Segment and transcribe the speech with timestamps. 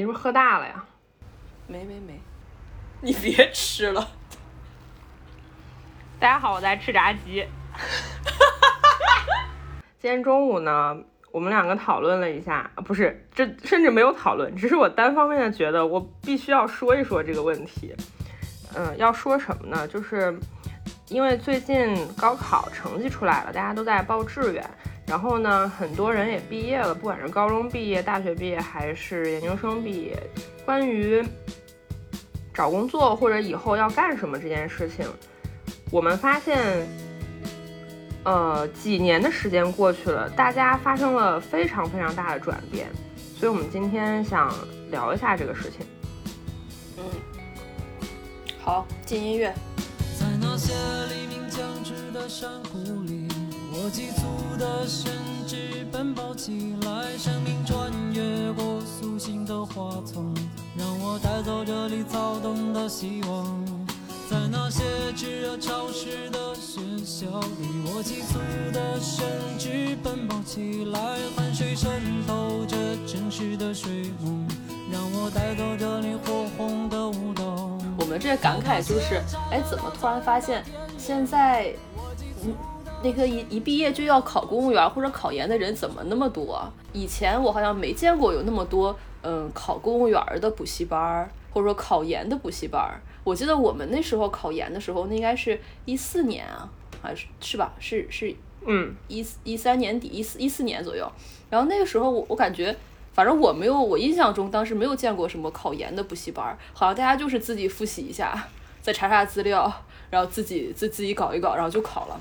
[0.00, 0.82] 你是不是喝大了呀？
[1.66, 2.18] 没没没，
[3.02, 4.08] 你别吃了。
[6.18, 7.46] 大家好，我在吃炸鸡。
[10.00, 10.96] 今天中午呢，
[11.30, 17.94] 我们两个讨论了一下，不是，这甚至没有讨论，只是我单方面的觉得我必须要说一说这个问题。
[18.74, 19.86] 嗯，要说什么呢？
[19.86, 20.34] 就是
[21.08, 24.64] 因为最近高考成绩出来了，大家都在报志愿，
[25.10, 30.16] 然后呢，很多人也毕业了，不管是高中毕业、大学毕业还是研究生毕业，
[30.64, 31.20] 关于
[32.54, 35.04] 找工作或者以后要干什么这件事情，
[35.90, 36.86] 我们发现，
[38.22, 42.86] 呃，几年的时间过去了，大家发生了非常非常大的转变，
[43.34, 44.54] 所以我们今天想
[44.92, 45.84] 聊一下这个事情。
[46.98, 47.04] 嗯，
[48.62, 49.52] 好，进音乐。
[50.16, 50.72] 在那些
[51.12, 53.19] 黎明将至的山谷里，
[53.82, 55.10] 我急促的身
[55.46, 60.34] 躯奔跑起来，生命穿越过苏醒的花丛，
[60.76, 63.64] 让我带走这里躁动的希望。
[64.28, 64.82] 在那些
[65.16, 68.38] 炙热潮湿的学校里，我急促
[68.70, 69.26] 的身
[69.58, 71.00] 躯奔跑起来，
[71.34, 71.90] 汗水渗
[72.26, 74.46] 透着城市的睡梦，
[74.92, 77.78] 让我带走这里火红的舞蹈。
[77.98, 80.62] 我们这感慨就是，哎，怎么突然发现
[80.98, 81.74] 现在，
[82.44, 82.54] 嗯，
[83.02, 86.62] 那个一一毕业就要考公务员或者考研的人怎么那么多？
[86.92, 93.00] 以前我好像没见过有那么多，嗯，考公务员的补习班儿，或者说考研的补习班儿。
[93.24, 96.68] 我记得我们那时候考研的时候，那应该是一四年啊，
[97.02, 97.72] 还是是吧？
[97.78, 98.34] 是是
[98.66, 101.10] 嗯，一一三年底，一四一四年左右。
[101.48, 102.76] 然后那个时候我我感觉，
[103.14, 108.48] 反正我没有，我印象中当时没有见过什么考研的补习班儿，好像大家就是自己复习一下，
[108.82, 109.72] 再查查资料，
[110.10, 112.20] 然后自己自自己搞一搞，然后就考了。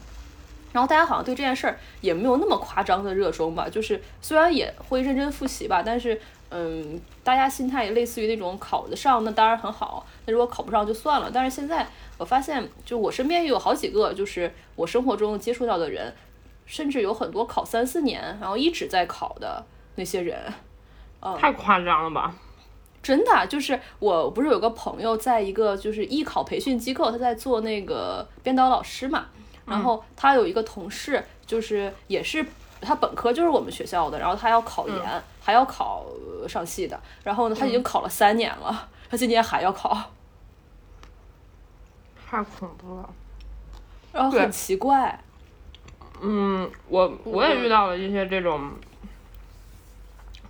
[0.71, 11.29] 然后大家好像对这件事儿也没有那么夸张的热衷吧，就是虽然也会认真复习吧，但是嗯，大家心态也类似于那种考得上那当然很好，那如果考不上就算了。
[11.31, 16.13] 但是现在我发现，就我身边也有好几个，就是我生活中接触到的人，
[16.65, 19.63] 甚至有很多考三四年，然后一直在考的
[19.95, 20.51] 那些人，
[21.37, 22.33] 太夸张了吧？
[23.01, 29.27] 真的就是我不是有个朋友在一个就是艺考培训机构，他在做那个编导老师嘛，
[29.69, 32.45] 然后他有一个同事就是也是
[32.81, 36.05] 他本科就是我们学校的，然后他要考研，还要考
[36.41, 40.11] 呃上戏的，然后呢他已经考了三年了，他今年还要考，
[42.29, 43.09] 太恐怖了。
[44.11, 45.23] 然后很奇怪，
[46.19, 48.71] 嗯，我我也遇到了一些这种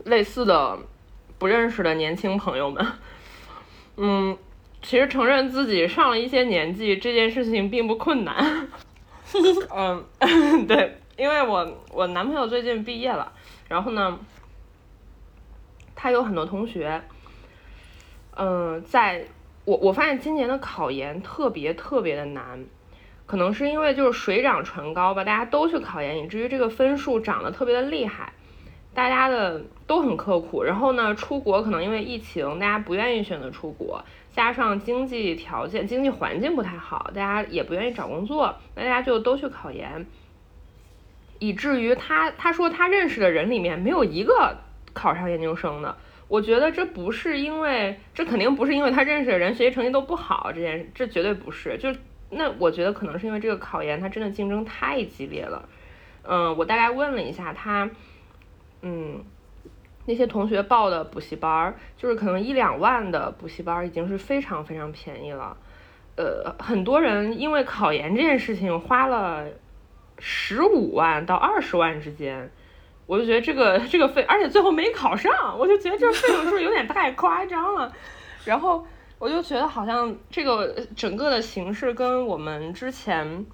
[0.05, 0.79] 类似的
[1.37, 2.87] 不认识的年轻朋友们。
[3.97, 4.37] 嗯，
[4.81, 8.65] 其实承认自己上了一些年纪这件事情并不困难。
[10.19, 13.31] 嗯，对，因为我我男朋友最近毕业了，
[13.67, 14.19] 然后呢，
[15.95, 17.01] 他有很多同学，
[18.35, 19.25] 嗯，在
[19.65, 22.65] 我我发现今年的考研特别特别的难。
[23.25, 28.33] 可能是因为就是水涨船高吧，大家都去考研，以至于这个分数涨得特别的厉害，
[28.95, 30.63] 大家的都很刻苦。
[30.63, 40.05] 然后呢，出国可能因为疫情，大家不愿意选择出国，加上经济条件、经济环境不太好，大家也不愿意找工作，那大家就都去考研，
[41.39, 44.57] 以至于他他说他认识的人里面没有一个
[44.93, 45.97] 考上研究生的。
[46.27, 51.93] 我觉得这不是因为，这肯定不是因为他认识的人学习成绩都不好，这件这绝对不是，就。
[52.31, 55.67] 那我觉得可能是因为这个考研它真的竞争太激烈了，
[56.21, 57.89] 嗯，我大概问了一下他，
[58.83, 59.23] 嗯，
[60.09, 65.55] 那些同学报的补习班儿，就是可能一两万的补习班儿已经是非常非常便宜了，
[66.17, 69.45] 呃，很多人因为考研这件事情花了
[70.17, 72.49] 十五万到二十万之间，
[73.05, 77.93] 我就觉得这个这个费，而且最后没考上，我就觉得这个费用是有点太夸张了，
[78.43, 78.85] 然后。
[79.19, 83.45] 我就觉得好像这个整个的形式跟我们之前，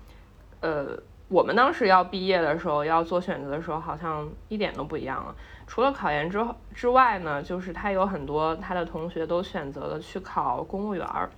[0.59, 0.95] 呃，
[1.27, 5.35] 我们当时要毕业的时候要做选择的时候，好像一点都不一样了。
[5.67, 11.29] 除了考研之后之外呢，就是他有很多他的同学都选择了去考公务员儿，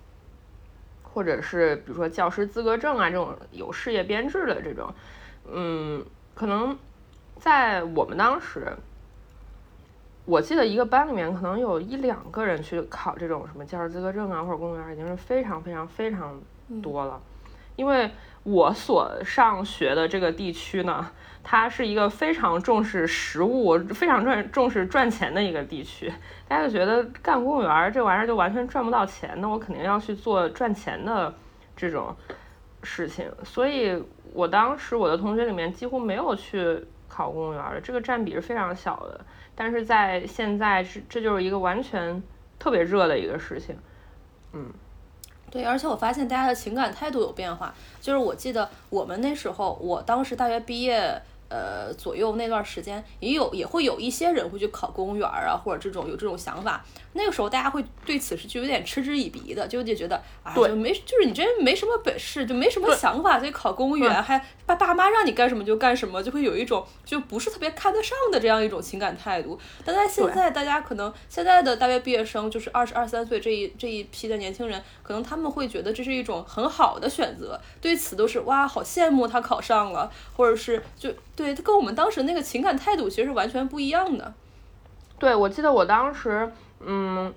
[1.03, 4.93] 或者是比如说教师资格证啊这种有事业编制的这种，
[5.51, 6.77] 嗯，可能
[7.37, 8.75] 在我们当时。
[10.25, 16.37] 我记得一个班里面可能有一两个人去考这种什么教师资格证啊，或者公务员，已经是非常非常非常
[16.83, 17.17] 多了。
[17.77, 18.11] 因为
[18.43, 21.09] 我所上学的这个地区呢，
[21.49, 26.13] 它是一个非常重视食物、非常重重视赚钱的一个地区。
[26.45, 31.33] 大家就觉得干公务员这玩意儿就完全赚不到钱，那我肯定要去做赚钱的
[31.73, 32.13] 这种
[32.83, 33.31] 事情。
[33.45, 34.03] 所以
[34.33, 36.85] 我当时我的同学里面几乎没有去。
[37.09, 39.19] 考公务员的，这个占比是非常小的。
[39.55, 42.21] 但是在现在，是这就是一个完全
[42.59, 43.75] 特别热的一个事情。
[44.51, 44.69] 嗯，
[45.49, 47.73] 对，而且我发现大家的情感态度有变化。
[48.01, 51.19] 就是我记得我们那时候，我当时大学毕业。
[51.49, 56.83] 呃，左右那段时间也有也会有一些人会去考公务员啊，或者这种有这种想法。
[57.13, 69.57] 那个时候大家会对此是就有点嗤之以鼻的，就就觉得啊，就没就是你这没什么本事，就没什么想法，所以考公务员还爸爸妈让你干什么就干什么，就会有一种就不是特别看得上的这样一种情感态度。
[69.83, 81.11] 但在现在，大家可能现在的大学毕业生就是二十二三岁这一这一批的年轻人，可能他们会觉得这是一种很好的选择，对此都是哇，好羡慕他考上了，或者是就。
[81.37, 84.33] 对，他跟我们当时那个情感态度其实是完全不一样的。
[85.19, 87.31] 对，我记得我当时，嗯，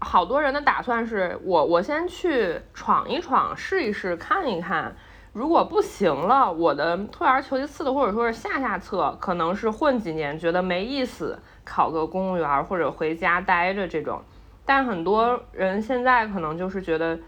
[0.00, 4.94] 好多人的打算是我，我先去闯一闯，试一试，看一看，
[5.32, 14.22] 如果不行了，我的退而求其次的，或者说是下下策，可能是混几年，觉得没意思，考个公务员或者回家待着这种。
[14.66, 17.18] 但很多人现在可能就是觉得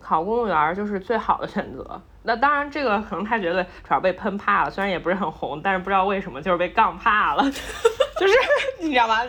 [0.00, 2.00] 考公务员就是最好的选择。
[2.26, 7.42] 那当然，这个可能他觉得主要被喷怕了，虽然也不是很红，但是不知道为什么就是被杠怕了，
[8.18, 8.34] 就是
[8.82, 9.22] 你知道吗？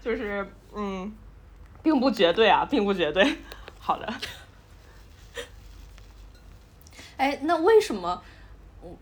[0.00, 1.12] 就是嗯，
[1.82, 3.38] 并不绝对啊，并不绝对。
[3.78, 4.14] 好的。
[7.16, 8.22] 哎，那为什么？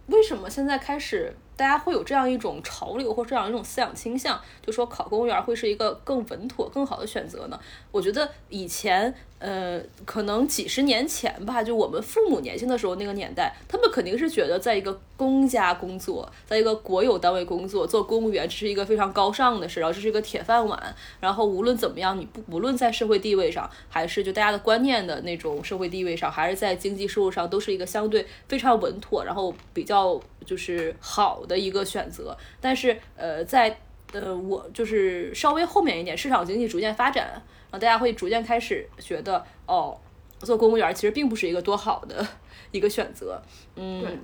[0.07, 7.59] 为什么现在开始大家会有这样一种潮流或这样一种思想倾向，就说考公务员会是一个更稳妥、更好的选择呢？
[7.91, 9.15] 我觉得以前。
[9.41, 32.37] 呃，可能几十年前吧，就我们父母年轻的时候那个年代，他们肯定是觉得在一个公家工作，在一个国有单位工作，做公务员这是一个非常高尚的事，然后这是一个铁饭碗，然后无论怎么样，你不无论在社会地位上，还是就大家的观念的那种社会地位上，还是在经济收入上，都是一个相对非常稳妥，然后比较就是好的一个选择。
[32.61, 33.79] 但是呃，在
[34.13, 37.43] 呃我就是稍微后面一点，市场经济逐渐发展。
[37.71, 39.99] 然后大家会逐渐开始觉得，哦，
[40.39, 42.25] 做公务员其实并不是一个多好的
[42.71, 43.43] 一个选择。
[43.75, 44.17] 嗯，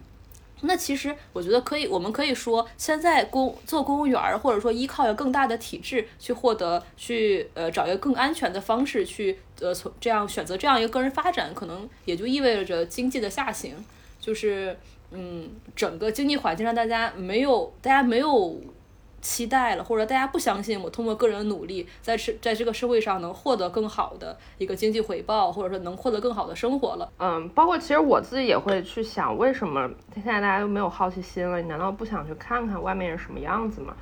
[0.61, 13.75] 那其实我觉得可以，我们可以说，现在公做公务员，或者说依靠一个更大的体制去获得，去呃找一个更安全的方式去呃从这样选择这样一个个人发展，可能也就意味着经济的下行，
[14.21, 14.79] 就是
[15.13, 18.61] 嗯，整个经济环境让大家没有，大家没有。
[19.23, 27.13] 期待了，或者大家不相信我通过个人的努力，在是在这个社会上能获得更好的一个经济回报，或者说能获得更好的生活了。
[27.19, 31.61] 嗯，包括其实我自己也会去想，为什么现在大家都没有好奇心了？
[31.61, 33.95] 你难道不想去看看外面是什么样子吗？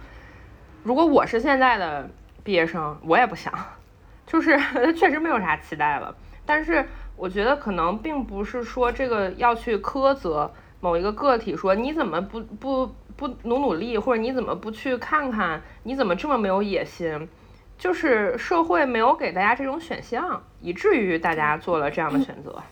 [0.84, 2.08] 如果我是现在的
[2.44, 3.52] 毕业生，我也不想，
[4.24, 4.56] 就是
[4.94, 6.14] 确实没有啥期待了。
[6.46, 10.48] 但是我觉得可能并不是说这个要去苛责
[10.80, 12.94] 某一个个体，说你怎么不不。
[13.18, 15.60] 不努努力，或者你怎么不去看看？
[15.82, 17.28] 你怎么这么没有野心？
[17.76, 22.62] 就是社会没有给大家这种选项，以至于大家做了这样的选择。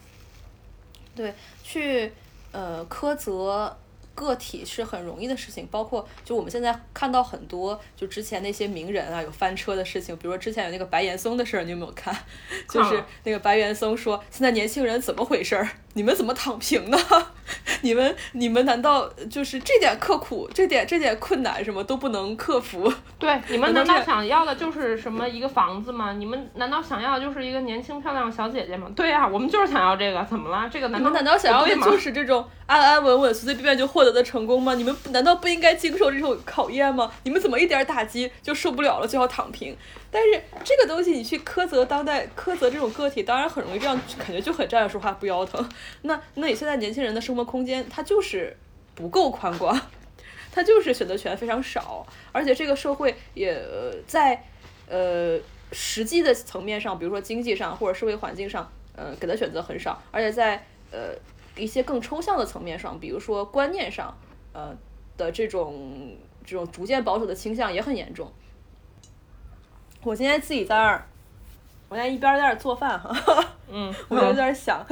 [1.17, 2.13] 对，去
[2.53, 3.77] 呃苛责。
[4.15, 12.17] 个体是很容易的事情，包括就我们现在看到很多，就之前那些名人啊有翻车的事情，比如说之前有那个白岩松的事儿，你有没有看？
[12.71, 15.69] 就是那个白岩松说，现在年轻人怎么回事儿？
[15.97, 16.99] 你们怎么躺平呢？
[17.81, 22.93] 你们你们难道就是这点刻苦，这点这点困难什么都不能克服？
[23.19, 26.13] 对，你们难道想要的就是什么一个房子吗？
[26.13, 28.89] 你们难道想要的就是一个年轻漂亮的小姐姐吗？
[28.95, 30.69] 对呀，我们就是想要这个，怎么了？
[30.71, 34.75] 这个难道难道想要的就是这种安安稳稳、随随便便就获得的成功吗？
[34.75, 37.11] 你们难道不应该经受这种考验吗？
[37.23, 39.75] 你们怎么一点打击就受不了了，就要躺平？
[40.17, 45.69] 但是这个东西你去苛责当代，苛责这种个体，当然很容易这样感觉就很站着说话不腰疼。
[46.01, 48.57] 那那你现在年轻人的生活空间，它就是
[48.95, 49.79] 不够宽广，
[50.51, 53.63] 它就是选择权非常少，而且这个社会也
[54.07, 54.43] 在
[54.89, 55.39] 呃
[55.71, 61.11] 实际的层面上，比如说经济上或者社会环境上，呃给的选择很少，而且在呃
[61.59, 64.17] 一些更抽象的层面上，比如说观念上，
[64.55, 64.75] 呃
[65.19, 68.33] 的这种这种逐渐保守的倾向也很严重。
[70.03, 71.05] 我今天自己在那儿，
[71.89, 74.87] 我在一边在那儿做饭哈，嗯， 我就在那儿想，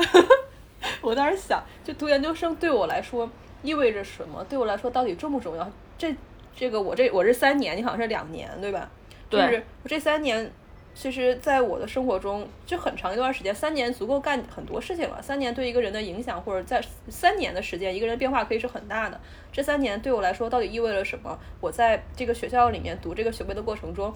[1.01, 3.31] 我在那儿想，就读研究生对我来说
[3.63, 4.45] 意味着什么？
[4.49, 5.71] 对我来说到底重不重要？
[5.97, 6.15] 这
[6.57, 8.91] 这个我这我这三年，你好像是两年对吧？
[9.31, 10.51] 就是我这三年，
[10.95, 15.23] 其实在我的生活中就很长一段时间，三年足够干很多事情了。
[15.23, 19.21] 三年对一个人的影响，或者在三年的时间，一个人变化可以是很大的。
[19.53, 21.39] 这三年对我来说到底意味着什么？
[21.61, 24.13] 我在这个学校里面读这个学位的过程中。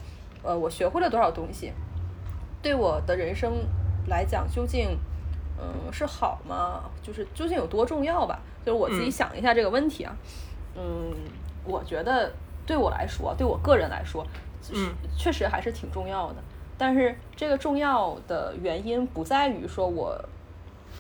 [0.49, 1.71] 呃，我学会了多少东西？
[2.63, 3.53] 对我的人生
[4.07, 4.97] 来讲，究竟，
[5.61, 6.85] 嗯，是好吗？
[7.03, 8.41] 就是究竟有多重要吧？
[8.65, 10.17] 就是我自己想一下这个问题啊。
[10.75, 11.13] 嗯，
[11.65, 12.33] 我觉得
[12.65, 14.27] 对我来说，对我个人来说，
[14.73, 16.37] 嗯，确实还是挺重要的。
[16.79, 20.19] 但是这个重要的原因不在于说我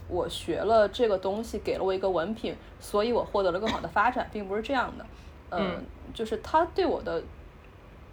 [0.08, 5.06] 我学了这个东西给了我一个文凭，所以我获得了更好的发展，并不是这样的。
[5.50, 7.22] 嗯，就是它对我的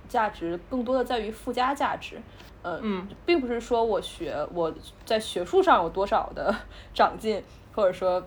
[0.08, 2.22] 价值更多的在于附加价值。
[2.62, 4.74] 呃，嗯，并不是说我学我
[5.06, 6.54] 在学术上有多少的
[6.94, 7.44] 长进，
[7.76, 8.24] 或者说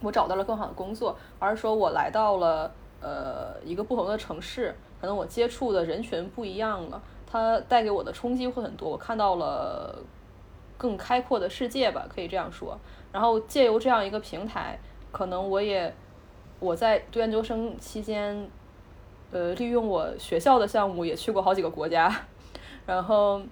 [0.00, 9.98] 我找到了更好的工作，而是说我来到了呃一个不同的城市，可能我接触的人群不一样了，它带给我的冲击会很多，我看到了
[10.78, 12.78] 更开阔的世界吧，可以这样说。
[13.10, 14.78] 然后借由这样一个平台，
[15.10, 15.92] 可能我也
[16.60, 18.48] 我在读研究生期间，
[19.32, 22.14] 呃，利用我学校的项目也去过好几个国家，
[22.86, 23.42] 然后。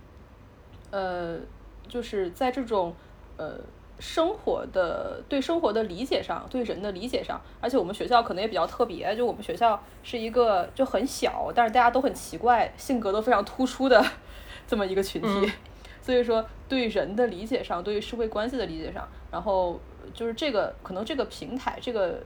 [0.92, 1.38] 呃，
[1.86, 2.92] 就是在这种
[3.36, 3.52] 呃
[4.00, 14.04] 生活的对生活的理解上，对人的理解上，而且我们学校可能也比较特别，就我们学校是一个就很小，但是大家都很奇怪，性格都非常突出的
[14.66, 15.52] 这么一个群体，
[16.02, 19.78] 所以说对人的理解上，对于社会关系的理解上，然后
[20.12, 22.20] 就是这个可能这个平台，这个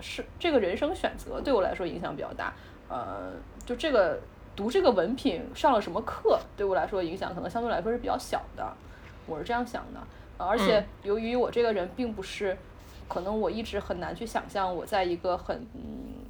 [0.00, 2.54] 是这个人生选择对我来说影响比较大，
[2.88, 3.32] 呃，
[3.64, 4.18] 就这个。
[4.56, 8.66] 读这个文凭上了什么课，对我来说影响可能相对来说是比较小的，
[9.24, 10.00] 我是这样想的。
[10.36, 12.58] 而且由于我这个人并不是，
[13.06, 16.26] 可能我一直很难去想象我在一个很嗯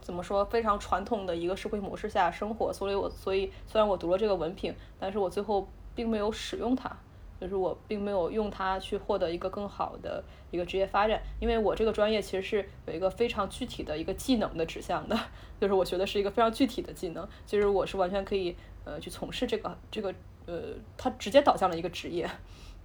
[0.00, 6.90] 怎么说非常传统的一个社会模式下生活，所以我所以虽然我读了这个文凭，但是我最后并没有使用它。
[7.40, 15.18] 就是我并没有用它去获得一个更好的一个职业发展，因为我这个专业其实是有一个非常具体的一个技能的指向的，
[15.60, 20.14] 就是我学的是一个非常具体的技能，其实我是完全可以呃去从事这个这个
[20.46, 20.62] 呃，
[20.96, 22.28] 它直接导向了一个职业，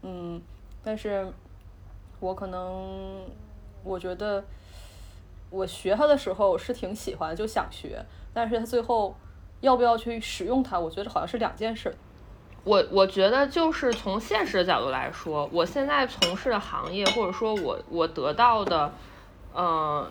[0.01, 0.41] 嗯，
[0.84, 1.31] 但是
[2.20, 3.25] 我可能
[3.84, 4.43] 我觉得
[5.50, 8.03] 我学它的时候是挺喜欢，就想学，
[8.34, 9.15] 但是它最后
[9.62, 11.96] 要不要去使用它，我觉得好像是两件事。
[12.63, 18.94] 我我觉得就是从现实的角度来说，我现在从事的行业，或者说我我得到的，
[19.51, 20.08] 呃，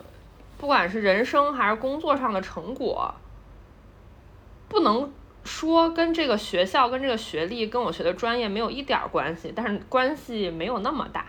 [0.59, 3.14] 不管是人生还是工作上的成果，
[4.69, 5.12] 不能
[5.45, 11.26] 说跟这个学校、跟这个学历、跟我学的专业没有一点关系，但是关系没有那么大。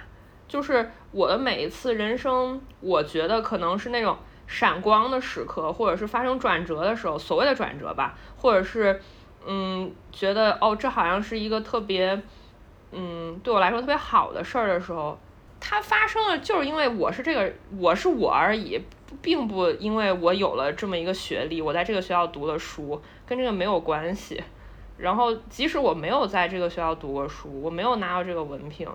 [0.48, 9.00] 就是我的每一次人生，我觉得可能是那种闪光的时刻，或者是发生转折的时候，所谓的转折吧，或者是。
[9.46, 12.22] 嗯，觉得哦，这好像是一个特别，
[12.92, 15.18] 嗯，对我来说特别好的事儿的时候，
[15.60, 18.80] 它发生了，就是因为我是这个，我是我而已，
[19.22, 24.44] 并不因为我有了这么一个学历，我在这个学校读了书，跟这个没有关系。
[24.98, 28.88] 然后，即使我没有在这个学校读过书，我没有拿到这个文凭，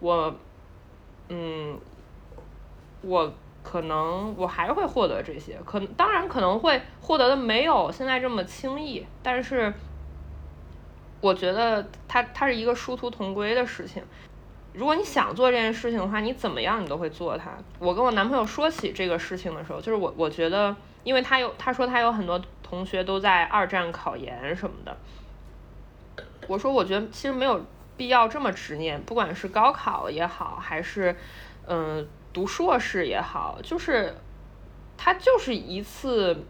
[0.00, 0.34] 我，
[1.28, 1.78] 嗯，
[3.02, 3.32] 我。
[3.64, 9.72] 可能我还会获得这些，可当然可能会获得的没有现在这么轻易，但是
[11.20, 14.04] 我觉得它它是一个殊途同归的事情。
[14.74, 17.52] 如果你想做这件事情的话，你怎么样你都会做它。
[17.78, 24.96] 我跟我男朋友说起这个事情的时候，就是我我觉得，因为他有他说他有很多同学都在二战考研什么的，
[26.46, 27.64] 我说我觉得其实没有
[27.96, 31.16] 必要这么执念，不管是高考也好，还是
[31.66, 32.06] 嗯。
[32.34, 34.12] 读硕士也好，就是
[34.98, 36.44] 它就是一次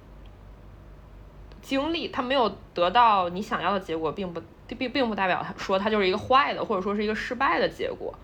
[1.61, 8.15] 经历，它没有得到你想要的结果，并不并并不代表说它就是一个坏的，或者说是一个失败的结果。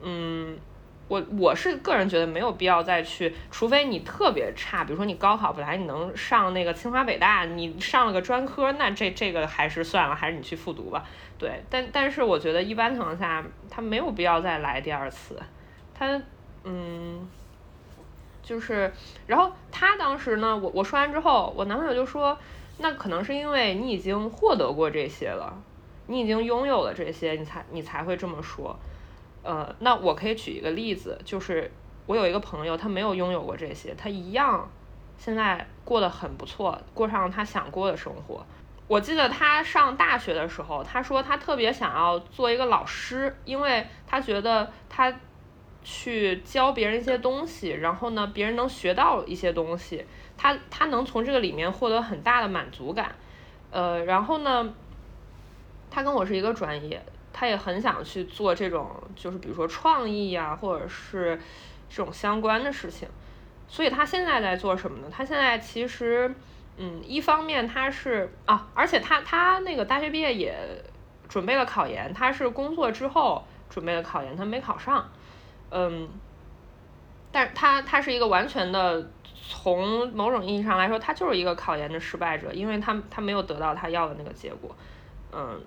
[0.00, 0.56] 嗯，
[1.08, 11.04] 我我是个人觉得没有必要再去，除非你特别差，比如说你高考本来你能上那个清华北大，你上了个专科，那这这个还是算了，还是你去复读吧。
[11.36, 15.36] 对，但但是我觉得一般情况下，他没有必要再来第二次，
[15.92, 16.22] 他。
[16.66, 17.28] 嗯，
[18.42, 18.90] 就是，
[19.26, 22.38] 然后他当时呢，我我说完之后，我男朋友就说，
[22.78, 25.62] 那可能是因为你已经获得过这些了，
[26.06, 28.74] 你已经拥有了这些，你才你才会这么说。
[29.42, 31.70] 呃，那我可以举一个例子，就是
[32.06, 34.70] 我有一个朋友，他没有拥有过这些，他一样
[35.18, 38.46] 现在过得很不错，过上了他想过的生活。
[38.88, 45.14] 我记得他上大学的时候，他说他特别想要做一个老师，因为他觉得他。
[45.84, 50.04] 去教别人一些东西，然后呢，别人能学到一些东西，
[50.36, 53.14] 他他能从这个里面获得很大的满足感，
[53.70, 54.74] 呃，然后呢，
[55.90, 61.38] 他跟我是一个专业，他也很想去做这种，就是比如说创意呀，或者是
[61.90, 63.06] 这种相关的事情，
[63.68, 65.08] 所以他现在在做什么呢？
[65.12, 66.34] 他现在其实，
[66.78, 70.56] 嗯，一方面他是啊，而且他他那个大学毕业也
[71.28, 75.06] 准备了考研，他是工作之后准备了考研，他没考上。
[75.76, 76.08] 嗯，
[77.32, 79.10] 但他他是一个完全的，
[79.48, 84.74] 从某种意义上来说，他就是一个考研的失败者，因为他他没有得到他要的那个结果，
[85.32, 85.60] 嗯，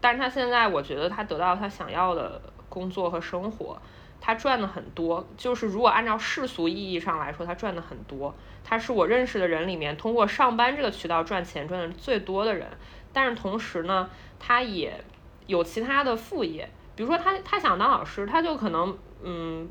[0.00, 3.80] 但是他现在我觉得他得到他想要的工作和生活，
[4.20, 12.66] 他赚的很多，就是如果按照世俗意义上来说，他赚的很多，他是我认识的人里面通过上班这个渠道赚钱赚的最多的人，
[13.12, 15.04] 但是同时呢，他也
[15.46, 19.68] 有其他的副业，比如说他他想当老师，他就可能嗯。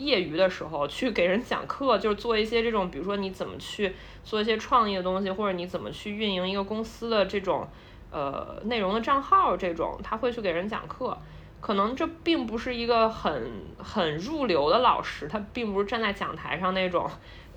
[0.00, 3.92] 业余的时候去给人讲课，就是做一些这种，比如说你怎么去
[4.22, 7.66] 做一些创意的东西，或者你怎么去运营一个公司的这种
[8.12, 11.18] 呃内容的账号，这种他会去给人讲课。
[11.60, 17.10] 可能这并不是一个很很入流的老师，他并不是站在讲台上那种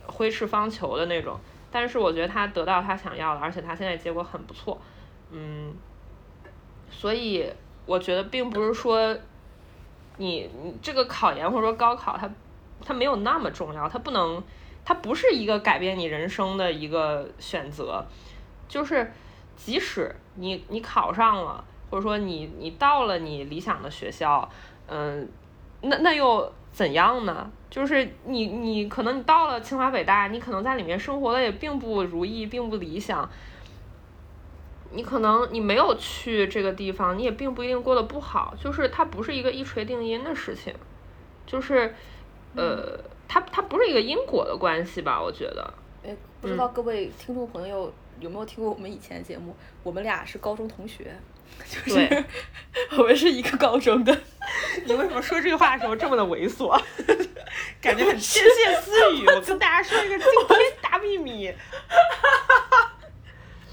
[0.07, 1.39] 挥斥方遒的那种。
[1.69, 4.81] 但是我觉得他得到他想要的，而且他现在结果很不错，
[5.29, 5.71] 嗯。
[6.89, 7.47] 所以
[7.85, 9.15] 我觉得并不是说。
[10.21, 10.49] 你
[10.81, 12.29] 这个考研或者说高考，它
[12.85, 14.41] 它没有那么重要，它不能，
[14.85, 18.05] 它不是一个改变你人生的一个选择，
[18.67, 19.11] 就是
[19.55, 24.47] 即使你你考上了，或者说你你到了你理想的学校，
[24.87, 25.27] 嗯，
[25.81, 27.49] 那那又怎样呢？
[27.69, 33.29] 就是你你可能你到了清华北大，你可能在里面生活的也并不如意，并不理想。
[34.93, 40.73] 你可能你没有去这个地方，你也并不一定过得不好，就是它不是一个一锤定音的事情，
[41.45, 41.95] 就是，
[42.55, 45.21] 呃，它它不是一个因果的关系吧？
[45.21, 45.73] 我觉得。
[46.03, 49.55] 哎，不知道各位听众朋友有没有听过我们以前的节目？
[49.83, 51.15] 我们俩是高中同学，
[51.69, 52.25] 就是
[52.97, 54.17] 我们是一个高中的。
[54.85, 56.79] 你为什么说这句话的时候这么的猥琐？
[57.79, 59.27] 感觉很窃窃私语。
[59.27, 61.53] 我跟大家说一个惊天大秘密。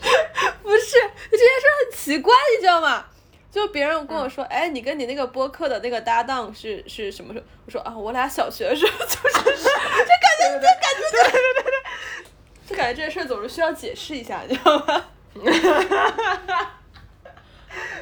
[0.62, 0.97] 不是
[1.31, 3.05] 这件事很奇怪，你知道吗？
[3.50, 7.45] 就别人跟我说，哎，你跟你那个播客的那个搭档是是什么时候？
[7.67, 9.57] 我说啊，我俩小学的时候 就是， 就感
[10.38, 11.73] 觉就感觉对对对对，
[12.69, 15.05] 就感觉这件事总是需要解释一下，你知道吗？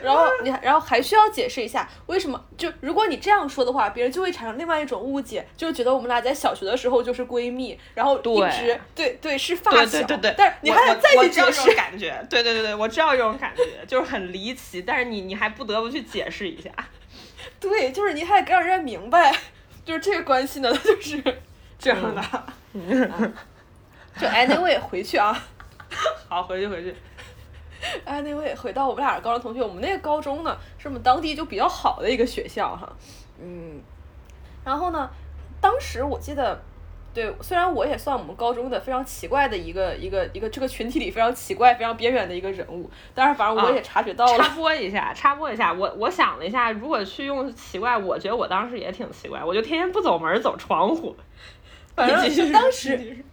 [0.02, 2.42] 然后你，然后还需要解释一下为什么？
[2.56, 10.34] 就如果你这样说的话，别人就会产生另外一种误解，就是觉得我们俩在小学的时候就是闺蜜，然后一直对对是发小，对对对。
[10.36, 16.70] 但是你还要再去解释感觉，对对对对，我知道这种感觉，就是很离奇，但是你你还不得不去解释一下。
[17.60, 19.34] 对，就是你还得让人家明白，
[19.84, 21.22] 就是这个关系呢， 就是
[21.78, 22.22] 这样的。
[24.18, 25.44] 就 anyway 回去啊，
[26.28, 26.94] 好，回去回去。
[28.04, 32.90] 哎，那位回到我们俩高中同学，我们那个高中呢，是我们当地就比较好的一个学校哈，
[33.40, 33.80] 嗯，
[34.64, 35.08] 然后呢，
[35.60, 36.60] 当时我记得，
[37.12, 44.38] 对，虽然我也算我们高中的非常奇怪的一个一个一个这个群体里非常奇怪、非常边缘的一个人物，但是反正我也察觉到了。
[44.38, 51.16] 插播一下，插播一下，我我想了一下，如果去用奇怪，我觉得我当时也挺奇怪，我就天天不走门走窗户，
[51.94, 53.24] 反正当时。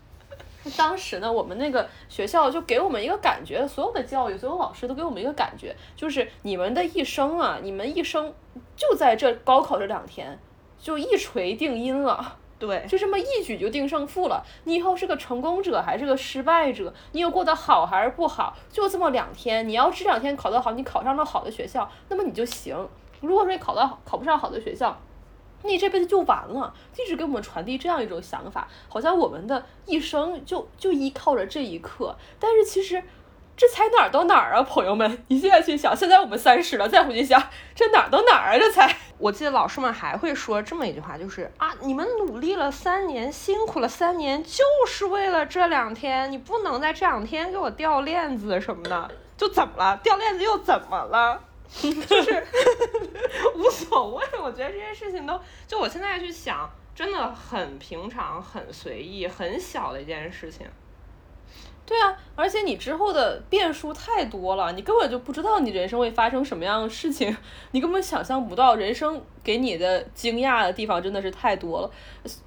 [0.77, 8.33] 当时呢，我们那个学校就给我们一个感觉，所有的教育，所有老师都给我们一个感觉，就是你们的一生啊，你们一生
[8.75, 10.39] 就在这高考这两天，
[10.79, 12.37] 就一锤定音了。
[12.59, 14.41] 对，就这么一举就定胜负了。
[14.63, 16.93] 你以后是个成功者还是个失败者？
[17.11, 18.55] 你有过得好还是不好？
[18.71, 22.87] 就这么两天，你要这两天考得好，你考上了好的学校，那么你就行。
[23.19, 24.97] 如果说你考到考不上好的学校，
[25.63, 32.15] 你这辈子就完了，一直给我们传递这样一种想法，好像我们的一生就就依靠着这一刻。
[32.39, 33.01] 但是其实，
[33.55, 35.23] 这才哪儿到哪儿啊，朋友们！
[35.27, 37.41] 你现在去想，现在我们三十了，再回去想，
[37.75, 38.57] 这哪儿到哪儿啊？
[38.57, 49.99] 这才， 我记得老师们还会说这么一句话，就是啊，你们努力了三年，辛苦了三年，就是为了这两天，你不能在这两天给我掉链子什么的，就怎么了？
[50.03, 51.39] 掉链子又怎么了？
[52.07, 52.45] 就是
[53.55, 60.65] 无所谓，我觉得这些事情都就我现在去想，真的很平常、很随意、很小的一件事情。
[61.85, 67.35] 对啊，而且你之后的变数太多了，你根本就不知道你人生会发生什么样的事情，
[67.71, 71.91] 你根本想象不到人生给你的惊讶的地方真的是太多了，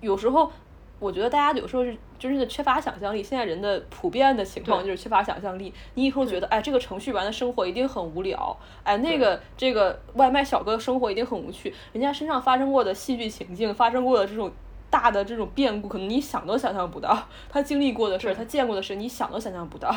[0.01, 0.51] 有时候。
[0.99, 3.23] 我觉得大家有时候是真的缺乏想象力。
[3.23, 5.73] 现在人的普遍的情况就是缺乏想象力。
[5.95, 11.73] 你以后觉得，哎，这个程序员的生活一定很无聊，哎，那个这个外卖小哥生活一定很无趣。
[11.93, 14.51] 人家身上发生过的戏剧情境，发生过的这种
[14.97, 17.15] 大的这种变故，可能你想都想象不到。
[17.51, 19.95] 他经历过的事儿，他见过的事，你想都想象不到。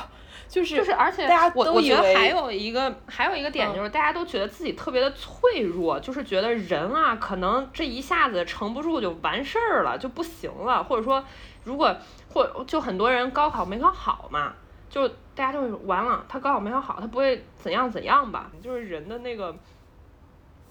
[0.49, 11.23] 就是就是，而且大家我我觉得还有一个还有一个点就是，大家都觉得自己特别的脆弱，就是觉得人啊，可能这一下子撑不住就完事儿了，就不行了，或者说，
[11.63, 11.95] 如果
[12.33, 14.53] 或就很多人高考没考好嘛，
[14.89, 18.51] 就大家就是完了，他高考没考好，他不会怎样怎样吧？
[18.62, 19.55] 就是人的那个，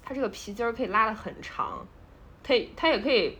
[0.02, 1.86] 他这个皮筋儿可以拉的很长，
[2.42, 3.38] 他他也可以。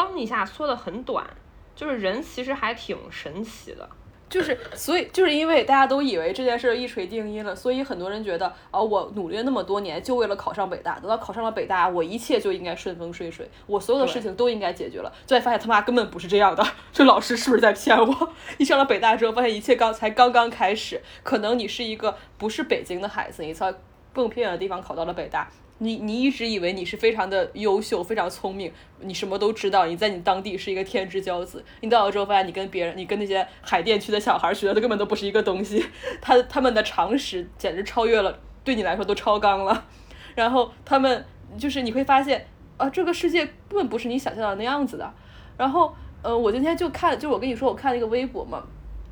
[0.00, 1.26] 嘣一下缩得很短，
[1.74, 3.88] 就是人其实还挺神奇的。
[4.30, 15.12] 就是，所以就是因为大家都以为这件事一锤定音了，所以很多人觉得，啊，我努力了那么多年，就为了考上北大，等到考上了北大，我一切就应该顺风顺水，我所有的事情都应该解决了。
[15.26, 18.32] 最后发现他妈根本不是这样的，这老师是不是在骗我？
[18.56, 23.74] 一上了北大之后，发现一切刚才刚刚开始，可能你是一个不是北京的孩子，你从
[24.12, 25.50] 更偏远的地方考到了北大。
[25.82, 31.64] 你你一直以为你是非常的优秀，非常聪明，你什么都知道，你在你当地是一个天之骄子。
[31.80, 35.82] 你到了之后发现，你跟别人，你跟那些海淀区的小孩学的根本都不是一个东西，
[36.20, 39.86] 他他们的常识简直超越了，对你来说都超纲了。
[40.34, 41.24] 然后他们
[41.56, 45.14] 就是你会发现，啊，这个世界根本不是你想象的那样子的。
[45.56, 48.62] 然后，呃，我今天就看，就我跟你说，我看了一个微博嘛，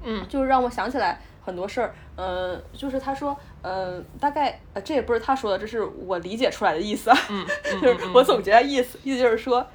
[0.05, 1.19] 嗯，就是让我想起来。
[1.49, 7.47] 很多事儿，嗯，就是他说，嗯，大概，呃，这也不是他说的，这是我理解出来的意思， 嗯，
[7.81, 9.67] 就是我总结的意思，意思就是说，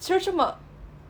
[0.00, 0.58] 其实这么，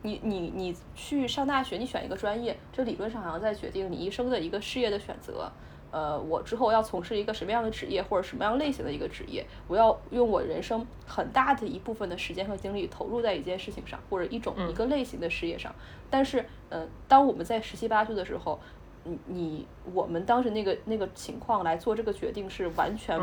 [0.02, 5.50] 你你你去上大学，你选一个专业，这理论上好像在决定你一生的一个事业的选择，
[5.90, 15.74] 呃，我之后要从事一个什么样的职业或者什么样类型的一个职业，我要用我人生很大的一部分的时间和精力投入在一件事情上，或者一种一个类型的事业上，
[16.10, 18.60] 但是，嗯，当我们在十七八岁的时候。
[19.06, 23.20] 你你我们当时那个那个情况来做这个决定是完全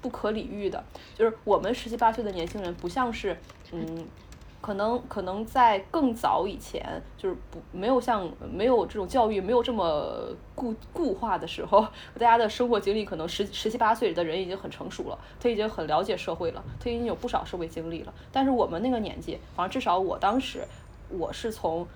[0.00, 0.82] 不可理喻的，
[1.14, 3.36] 就是我们十七八岁的年轻人不像是
[3.70, 4.06] 嗯，
[4.60, 11.82] 可能可能在更早以前就是不没有像没有这种教育没有这么固固化的时候，
[12.14, 18.12] 大家的生活经历可能十十七八岁的人已经很成熟了，他已经很了解社会了，他已经有不少社会经历了。
[18.32, 20.66] 但是我们那个年纪，反正至少我当时
[21.08, 21.86] 我是从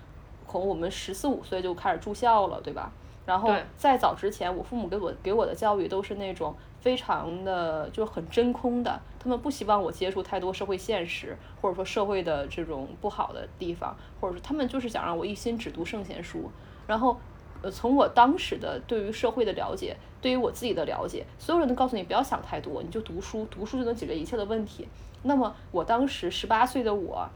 [0.49, 2.89] 从我们十四五岁就开始住校了，对吧？
[3.27, 16.49] 然后在早之前，我父母给我给我的教育都是那种非常的就很真空的，他们不希望我接触太多社会现实，或者说社会的这种不好的地方，或者说他们就是想让我一心只读圣贤书。
[16.87, 17.17] 然后，
[17.61, 24.87] 呃，从我当时的对于社会的了解，对于我自己的了解，所有人都告诉你不要想太多，你就读书，读书就能解决一切的问题。
[25.23, 27.29] 那么我当时十八岁的我。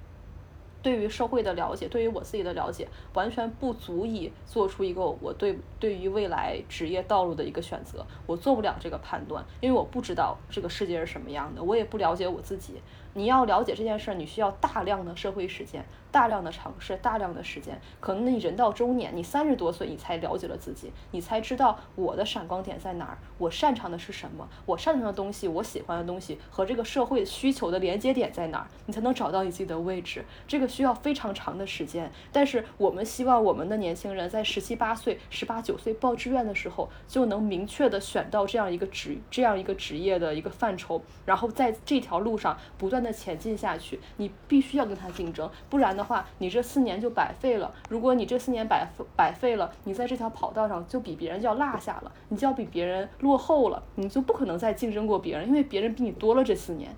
[0.81, 8.05] 对于社会的了解，对于我自己的了解，完全不足以做出一个我对对于未来职业道路的一个选择。
[8.25, 12.81] 我做不了这个判断，因为我不知道这个世界是什么样的，我也不了解我自己。
[13.13, 15.85] 你要了解这件事儿，你需要大量的社会实践。
[16.11, 30.25] 大量的尝试，大量的时间，可能你人到中年，你三十多岁，你才了解了自己，你才知道我的闪光点在哪儿，我擅长的是什么，我擅长的东西，我喜欢的东西和这个社会需求的连接点在哪儿，你才能找到你自己的位置。
[30.45, 43.99] 这个需要非常长的时间，但是我们希望我们的年轻人在十七八岁、十八九岁报志愿的时候，就能明确的选到这样一个职、这样一个职业的一个范畴，然后在这条路上不断的前进下去。
[44.17, 46.00] 你必须要跟他竞争，不然呢。
[46.01, 47.71] 的话，你这四年就白费了。
[47.89, 56.89] 如果你这四年白白费了，你在这条跑道上就比别人就要落下了，你就要比别人落后了，你就不可能再竞争过别人，因为别人比你多了这四年。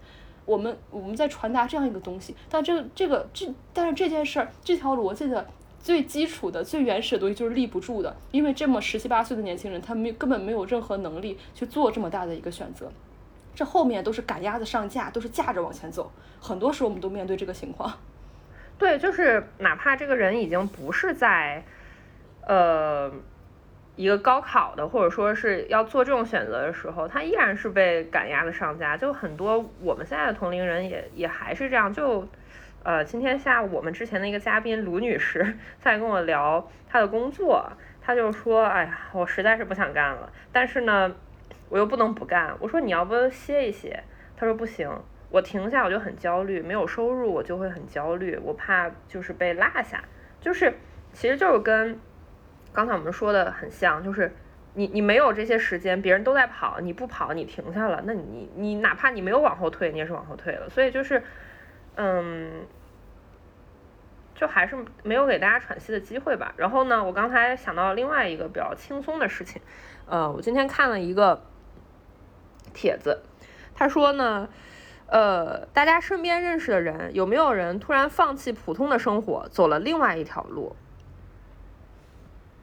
[0.46, 5.46] 我们我们在传达这样一个东西，但这个这个这，但是这件事儿，这条逻辑的
[5.80, 12.92] 最基础的、最原始的东西就是立不住的，因为这么十七八岁的年轻人，他没根本没有任何能力去做这么大的一个选择，
[13.56, 16.12] 这后面都是赶鸭子上架，都是架着往前走。
[16.42, 17.94] 很多时候我们都面对这个情况。
[18.84, 21.64] 对，就是哪怕这个人已经不是在，
[22.46, 23.10] 呃，
[23.96, 28.98] 一个高考的，或者说是要做这种选择的时候，他依然是被赶鸭子上架。
[28.98, 31.94] 就很多我们现在的同龄人也也还是这样。
[31.94, 32.28] 就，
[32.84, 41.16] 呃，今天下午我们之前的一个嘉宾卢女士 在跟我聊她的工作，她就说：“哎呀，我实在是不想干了，但是呢，
[41.70, 44.04] 我又不能不干。”我说：“你要不歇一歇？”
[44.36, 44.92] 她说：“不行。”
[45.34, 50.04] 我停下我就很焦虑，没有收入我就会很焦虑，我怕就是被落下，
[50.40, 50.72] 就是
[51.12, 52.00] 其实就是跟
[52.72, 54.32] 刚才我们说的很像，就是
[54.76, 61.24] 你你没有这些时间，别人都在跑，你不跑你停下了，那你你哪怕你没有往后退，你也是往后退了，所以就是
[61.96, 62.68] 嗯，
[64.36, 66.54] 就还是没有给大家喘息的机会吧。
[66.58, 69.60] 然后呢，我刚才想到另外一个比较轻松的事情，
[70.06, 71.42] 呃，我今天看了一个
[72.72, 73.24] 帖子，
[73.74, 74.48] 他说呢。
[75.08, 80.76] 呃，大家身边认识的人有没有人突然放弃普通的生活，走了另外一条路？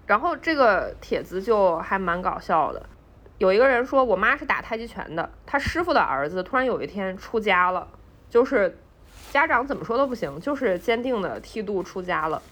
[0.07, 2.85] 然后这个帖子就还蛮搞笑的。
[3.39, 7.87] 有一个人说，我妈是打太极拳的，他师傅的儿子突然有一天出家了，
[8.29, 8.77] 就是
[9.31, 12.43] 家长怎么说都不行，就是坚定的剃度出家了。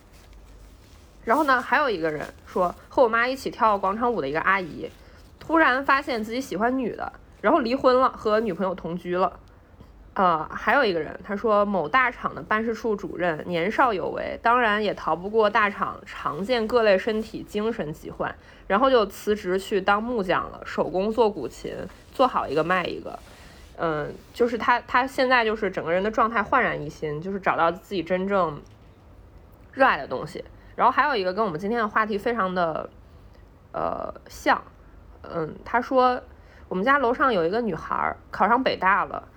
[1.24, 4.88] 然后呢，还有一个人说，和我妈一起跳广场舞的一个阿姨，
[5.40, 9.38] 突然发现自己喜欢女的，然后离婚了，和女朋友同居了。
[10.18, 18.34] 呃，还有一个人，他说某大厂的办事处主任年少有为，当然也逃不过大厂常见各类身体精神疾患，
[18.66, 21.72] 然后就辞职去当木匠了，手工做古琴，
[22.12, 23.16] 做好一个卖一个。
[23.76, 28.60] 嗯，就是他他现在就是整个人的状态焕然一新，就是找到自己真正
[29.72, 30.44] 热爱的东西。
[30.74, 32.90] 然后还有一个跟我们今天的话题非常的
[33.70, 34.60] 呃像，
[35.22, 36.20] 嗯，他说
[36.68, 39.28] 我们家楼上有一个女孩考上北大了。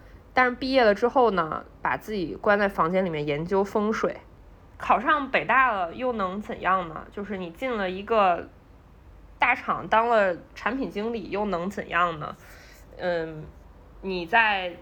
[0.41, 4.17] 但是毕业了之后呢，把自己关在房间里面研究风水。
[4.75, 7.05] 考上北大了又能怎样呢？
[7.11, 8.49] 就是你进了一个
[9.37, 12.35] 大厂当了产品经理又能怎样呢？
[12.97, 13.43] 嗯，
[14.01, 14.73] 你在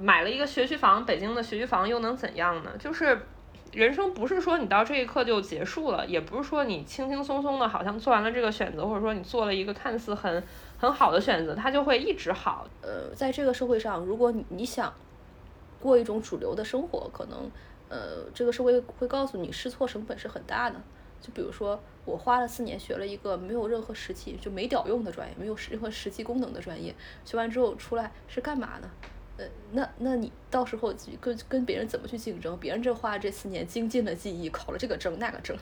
[0.00, 2.72] 买了一个学区房，北京的学区房又能怎样呢？
[2.80, 3.24] 就是
[3.72, 10.42] 人生不是说你到这一刻就结束了，也不是说你轻轻松松的好像做完了这个选择，或者说你做了一个看似很。
[10.84, 12.68] 很好的选择，它就会一直好。
[12.82, 14.92] 呃，在这个社会上，如果你你想
[15.80, 17.50] 过一种主流的生活，可能
[17.88, 20.76] 呃，这个社会会告诉你试错成本是很大的。
[21.22, 26.94] 就比如说，我花了四年学了一个没有任何实际就没屌用的专业，没有任何实际功能的专业，
[27.24, 28.90] 学完之后出来是干嘛呢？
[29.38, 32.58] 呃，那那你到时候跟跟别人怎么去竞争？
[32.58, 35.56] 别人这花了这四年精进了记忆，考了这个证那个证，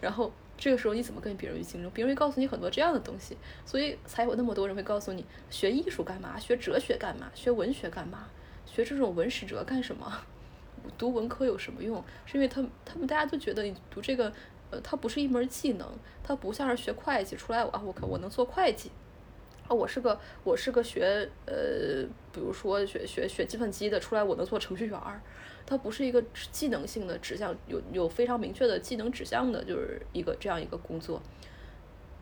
[0.00, 0.30] 然后。
[0.58, 1.90] 这个时候你怎么跟别人去竞争？
[1.92, 6.38] 别人会告诉你很多这样的东西，所以才有那么多人会告诉你学艺术干嘛？
[6.38, 7.30] 学哲学干嘛？
[7.32, 8.26] 学文学干嘛？
[8.66, 10.12] 学这种文史哲干什么？
[10.98, 12.02] 读文科有什么用？
[12.26, 14.32] 是因为他他们大家都觉得你读这个，
[14.70, 15.86] 呃，它不是一门技能，
[16.22, 18.90] 它不像是学会计出来啊，我靠我能做会计，
[19.68, 22.02] 啊，我是个我是个学呃，
[22.32, 25.20] 比如说学学学计算机的出来，我能做程序员儿。
[25.66, 31.20] 它不是一个技能性的指向，有有非常明确的技能指向的，就是一个这样一个工作。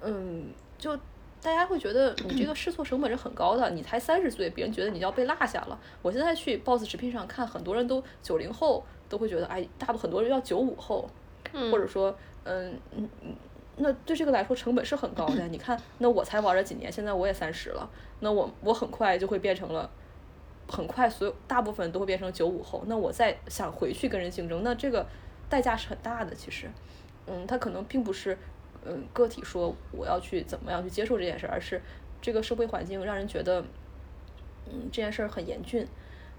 [0.01, 0.97] 嗯，就
[1.41, 5.79] 大家会觉得你这个试错成本是很高的，你才三十岁，别人觉得你要被落下了。
[6.03, 11.09] 我现在去 Boss 直聘上看，很多人都九零后都会觉得，哎，大部很多人要九五后，
[11.71, 13.37] 或者说，嗯嗯嗯，
[13.77, 15.49] 那对这个来说成本是很高的。
[15.49, 17.89] 你看，那我才玩了几年，现在我也三十了，
[18.21, 19.91] 那我我很快就会变成了。
[20.69, 22.83] 很快，所有大部分都会变成九五后。
[22.89, 25.07] 那我再想回去跟人竞争，那这个
[25.49, 26.35] 代价是很大的。
[26.35, 26.69] 其实，
[27.29, 28.37] 嗯，他可能并不是，
[28.85, 31.81] 嗯，个体说我要去怎么样去接受这件事，而是
[32.21, 33.61] 这个社会环境让人觉得，
[34.67, 35.87] 嗯，这件事很严峻。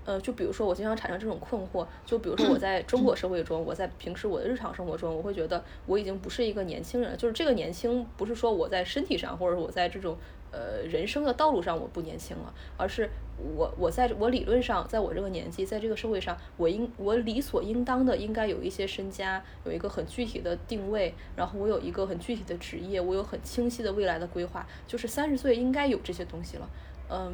[0.08, 7.16] 呃，就比如说我经常产生这种困惑，就比如说我 在中国社会中，我在平时我的日常生活中，我会觉得我已经不是一个年轻人。
[7.18, 10.18] 就是这个年轻，不是说我在身体上，或者我在这种。
[10.50, 13.10] 呃，人生的道路上我不年轻了，而是
[13.54, 26.70] 我我在我理论上，在我这个年纪，在这个社会上，我应我理所应当的应该有一些身家，有一个很具体的定位，然后我有一个很具体的职业，我有很清晰的未来的规划，就是三十岁应该有这些东西了，
[27.10, 27.34] 嗯，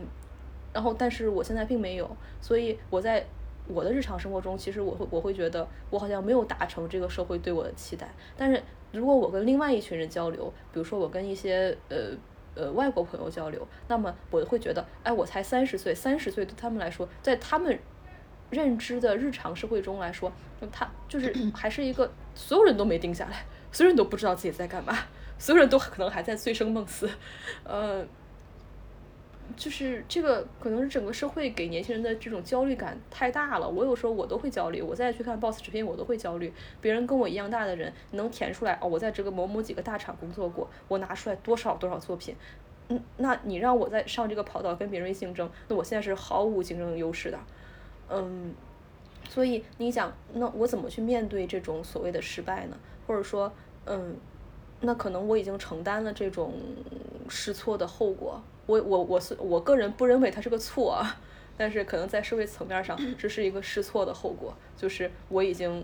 [0.73, 3.25] 然后但是我现在并没有，所以我在
[3.67, 11.97] 我的日常生活中，其实我会我会觉得我好像没有达成这个社会对我的期待，但是如果我跟另外一群人交流，比如说我跟一些呃。
[12.55, 17.79] 呃，外国朋友交流，那么我会觉得，哎，我才三十岁，三十岁对他们来说，在他们
[18.51, 20.31] 认知的日常社会中来说，
[20.71, 24.95] 他就是 还是一个所有人都没定下来，所有人都不知道自己在干嘛，
[25.39, 27.09] 所有人都可能还在醉生梦死，
[27.63, 28.05] 呃。
[29.55, 33.69] 就是这个，可能是整个社会给年轻人的这种焦虑感太大了。
[33.69, 36.51] 我有时候我都会焦虑，我再去看 Boss 直聘，我都会焦虑。
[36.81, 42.35] 别人跟我一样大的人能填出来哦，我在这个某某几个大厂工作过，我拿出来多少多少作品。
[42.89, 47.39] 嗯，那你让我在上这个跑道跟别人竞争，那我现在是毫无竞争优势的。
[48.09, 48.53] 嗯，
[49.29, 52.77] 所以你想，那我怎么去面对这种所谓的失败呢？
[53.05, 53.51] 或者说，
[53.85, 54.17] 嗯，
[54.81, 56.53] 那可能我已经承担了这种
[57.29, 58.41] 试错的后果。
[58.65, 61.05] 我我我是我个人不认为它是个错，
[61.57, 65.83] 但是可能在社会层面上，这是一个试错的后果，就是我已经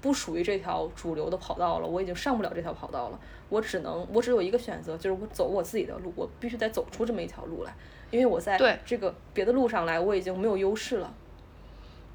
[0.00, 7.74] 不属于这条主流的跑道了，我已经上不了这条跑道了，我只能我只有一个选择，就是我走我自己的路，我必须得走出这么一条路来，
[8.10, 11.14] 因为我在这个别的路上来，我已经没有优势了。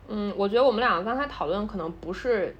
[0.08, 2.56] 嗯，我觉得我们两个刚才讨论可能不是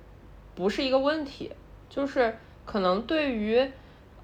[0.56, 1.52] 不是一个问题，
[1.88, 3.72] 就是可能对于。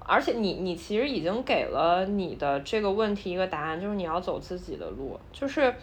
[0.08, 5.20] 而且你你其实已经给了你的这个问题一个答案，就是你要走自己的路。
[5.30, 5.74] 就是，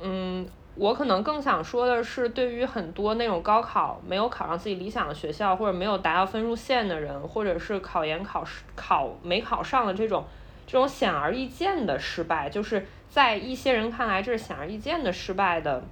[0.00, 10.24] 嗯，我可能更想说的是，对于很多那种高考没有考上自己理想的学校，或者没有达到分数线的人，或者是考研考试考没考上的这种
[10.64, 15.82] 这种显而易见的失败，就是在一些人看来这是显而易见的失败的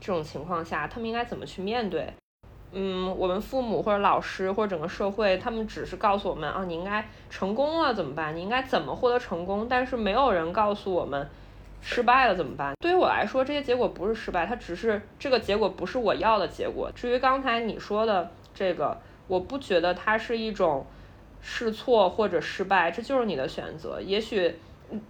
[0.00, 2.08] 这种情况下，他们应该怎么去面对？
[2.76, 8.34] 嗯，我们父母或者老师或者整个社会，他们只是告诉我们啊，你应该成功了怎么办？
[8.34, 9.66] 你应该怎么获得成功？
[9.68, 11.28] 但是没有人告诉我们，
[11.80, 12.74] 失败了怎么办？
[12.80, 16.90] 对于我来说，这些结果不是失败，它只是这个结果不是我要的结果。
[16.94, 20.84] 至于刚才你说的这个，我不觉得它是一种
[21.40, 24.00] 试错或者失败，这就是你的选择。
[24.00, 24.56] 也许，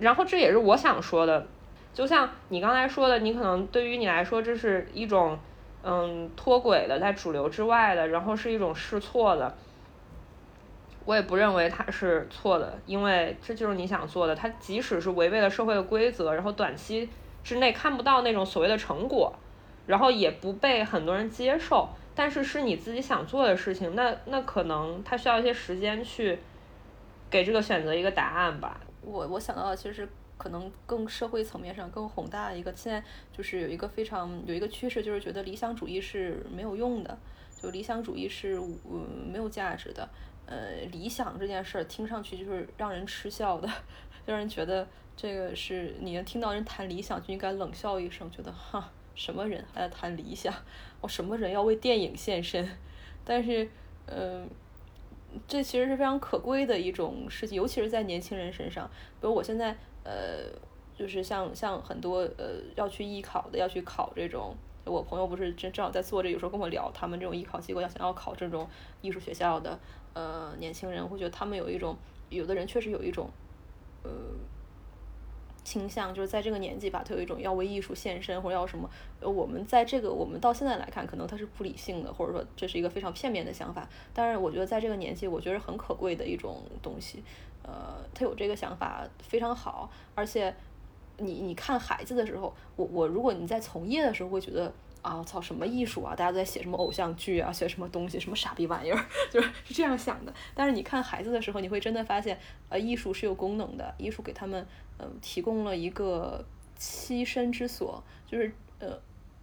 [0.00, 1.46] 然后这也是我想说的，
[1.94, 5.38] 就像你刚才说的，你可能对于你来说这是一种
[5.84, 9.54] 嗯脱轨的，在主流之外的，然后是一种试错的。
[11.04, 14.34] 我也不认为它是错的，因为这就是你想做的。
[14.34, 17.08] 它即使是违背了社会的规则，然后短期
[17.42, 19.30] 之内看不到那种所谓的成果，
[19.86, 26.38] 然后也不被很多人接受，但是是你自己想做的事情，那那可能它需要一些时间去
[27.28, 28.80] 给这个选择一个答案吧。
[29.02, 37.18] 我我想到的其实可能更社会层面上更宏大的一个，现在就是有一个非常有一个趋势，就是觉得理想主义是没有用的，
[37.60, 38.56] 就理想主义是
[38.90, 40.08] 嗯没有价值的。
[40.46, 43.68] 呃，理想这件事儿听上去就是让人吃笑的，
[44.26, 50.52] 让人觉得这个是你能听到人谈理想就应该冷笑一声，觉得哈什么人还在谈理想？
[51.00, 52.68] 我什么人要为电影献身？
[53.24, 53.66] 但是，
[54.04, 54.46] 嗯，
[55.48, 58.86] 这其实是非常可贵的一种事情，尤其是在年轻人身上。
[59.20, 60.44] 比如我现在，呃，
[60.96, 64.54] 就是像像很多呃要去艺考的，要去考这种。
[64.86, 68.68] 我朋友不是正正好在做这，有时候跟我聊，他们这种艺考机构要想要考这种
[69.00, 69.78] 艺术学校的，
[70.12, 71.96] 呃，年轻人会觉得他们有一种，
[72.28, 73.30] 有的人确实有一种，
[74.02, 74.10] 呃，
[75.64, 78.90] 倾向，就是在这个年纪吧，他有一种要为艺术献身或者要什么。
[79.20, 83.88] 呃，我们在这个我们到现在来看，可能他是不理性的，或者说这是一个非常片面的想法。
[84.12, 87.24] 但是我觉得在这个年纪，我觉得很可贵的一种东西。
[87.64, 90.54] 呃，他有这个想法非常好，而且。
[91.18, 100.34] 你你看孩子的时候，我我如果你在从业的时候会觉得啊，操什么艺术啊，大家都在写什么偶像剧啊，写什么东西，什么傻逼玩意儿， 就是是这样想的。
[100.56, 102.36] 但是你看孩子的时候，你会真的发现，
[102.68, 104.66] 呃，艺术是有功能的，艺术给他们
[104.98, 106.44] 嗯提供了一个
[106.76, 108.02] 栖身之所。
[108.26, 108.98] 就是呃，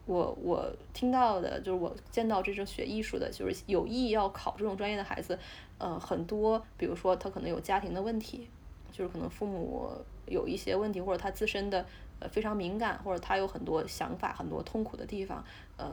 [0.06, 5.38] 我我听到的，就是我见到这种学艺术的，就是有意要考这种专业的孩子，
[5.78, 8.48] 呃，很多，比如说他可能有家庭的问题，
[8.92, 9.90] 就是可能父母。
[10.28, 11.86] 有一些问题，或者他自身的
[12.20, 15.44] 呃非常敏感，或者他有很多想法、很多痛苦的地方，
[15.76, 15.92] 呃，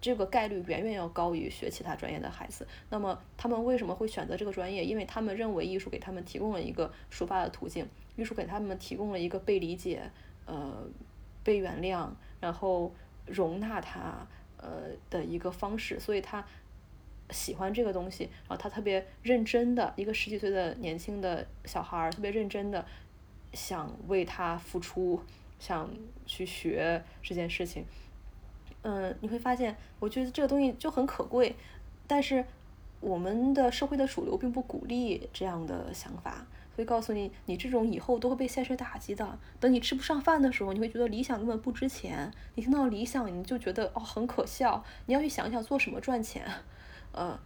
[0.00, 2.66] 这个概率远远要高于学其他专业的孩子。
[2.90, 4.84] 那么他们为什么会选择这个专业？
[4.84, 10.10] 因为他们认为艺术给他们提供了一个抒发的途径，艺术给他们提供了一个被理解、
[10.46, 10.82] 呃
[11.44, 12.08] 被原谅，
[12.40, 12.92] 然后
[13.26, 16.44] 容纳他呃的一个方式，所以他。
[17.30, 22.86] 喜欢这个东西，然后他特别认真的一个十几岁的年轻的小孩儿，特别认真的。
[23.52, 25.20] 想为他付出，
[25.58, 25.90] 想
[26.24, 27.84] 去学这件事情，
[28.82, 31.56] 嗯，你会发现，我觉得这个东西就很可贵，
[32.06, 32.44] 但是
[33.00, 39.38] 我们的社会的主流并不鼓励这样的想法，会告诉你，你这种以后都会被现实打击的。
[39.58, 42.30] 等你吃不上饭的时候，你会觉得理想根本不值钱。
[42.54, 44.84] 你听到理想，你就觉得哦很可笑。
[45.06, 46.44] 你要去想想做什么赚钱，
[47.12, 47.38] 呃，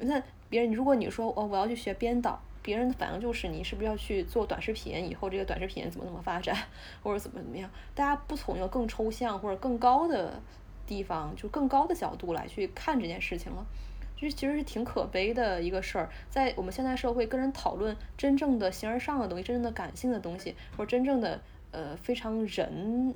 [0.00, 2.40] 那别人如果你说哦我要去学编导。
[2.64, 5.06] 别人的反应就是你是不是要去做短视频？
[5.06, 6.56] 以后这个短视频怎么怎么发展，
[7.02, 7.68] 或者怎么怎么样？
[7.94, 10.40] 大家不从一个更抽象或者更高的
[10.86, 13.66] 地方，就更高的角度来去看这件事情了，
[14.16, 16.08] 就是其实是挺可悲的一个事儿。
[16.30, 21.40] 在我们现代社会，跟人讨论真正的形而上的东西，真正的感性的东西，或者真正的
[21.72, 23.14] 呃非常人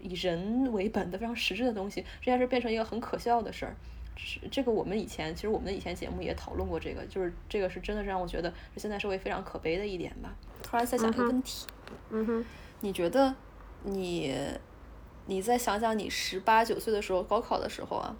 [0.00, 3.76] 以人为本的非常实质的东西，这件事变成一个很可笑的事儿。
[4.14, 10.34] 是这个，我们以前其实我们的以前节目也讨论过这个，就是这个是真的是让我觉得是现在社会非常可悲的一点吧。
[10.62, 11.66] 突然在想一个问题，
[12.10, 12.44] 嗯哼，
[12.80, 13.34] 你觉得
[13.84, 14.34] 你
[15.24, 18.14] 你再想想你十八九岁的时候高考的时候啊，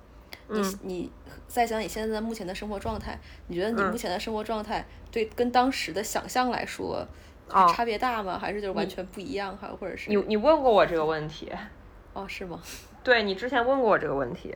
[0.52, 1.10] 你你
[1.48, 7.06] 再想你现在目前的生活状态，你觉得你目前的生活状态对跟当时的想象来说
[7.74, 8.38] 差别大吗？
[8.38, 9.56] 还是就是完全不一样？
[9.60, 11.50] 还或者是你你问过我这个问题？
[12.12, 12.60] 哦，是吗？
[13.02, 14.54] 对你之前问过我这个问题。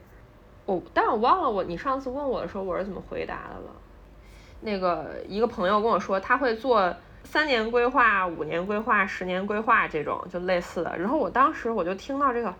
[0.67, 3.71] 我，但我忘了我你上次问我的时候我是怎么回答的了。
[4.61, 10.97] 那个一个朋友跟我说他会做三年规划、五年规划、十年规划这种就类似的。
[10.99, 12.55] 然后我当时我就听到这个，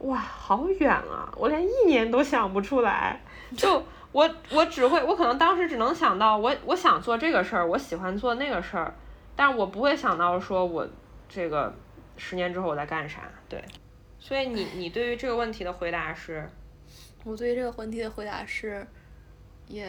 [0.00, 1.32] 哇，好远啊！
[1.36, 3.20] 我连一年都想不出来。
[3.56, 3.82] 就
[4.12, 8.94] 我我只会我可能当时只能想到我我想做这个事儿，我喜欢做那个事儿，
[9.36, 10.88] 但是我不会想到说我
[11.28, 11.74] 这个
[12.16, 13.20] 十年之后我在干啥。
[13.48, 13.62] 对，
[14.18, 16.48] 所以你你对于这个问题的回答是？
[17.24, 18.86] 我对于这个问题的回答是，
[19.68, 19.86] 也，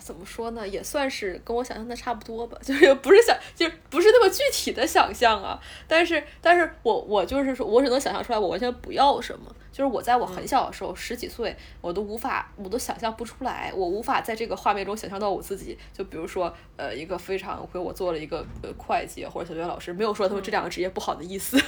[0.00, 5.58] 怎么说呢，也算是跟我想象的差不多吧， 就是不是想，就是不是那么具体的想象啊。
[5.88, 9.54] 但是，但是我我就是说，我只能想象出来，我完全不要什么。
[9.72, 15.76] 就是我在我很小的时候，十几岁，我都无法，我都想象不出来，我无法在这个画面中想象到我自己。
[15.92, 21.58] 就比如说，呃，一个非常给我做了一个呃会计或者小学老师，没有说他们这两个职业不好的意思。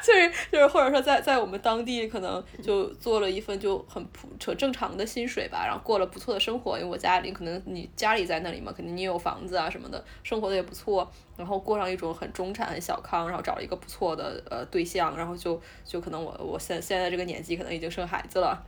[0.04, 6.78] 就 是就是，或者说在在我们当地，可能就做了一份就很普扯正常的薪水吧，然后过了不错的生活。
[6.78, 11.10] 因为我家里可能你家里在那里嘛，肯定你有房子啊什么的，生活的也不错。
[11.36, 18.60] 然后过上一种很中产、很小康，然后找了一个不错的呃对象，然后就就可能我我现现在这个年纪，可能已经生孩子了，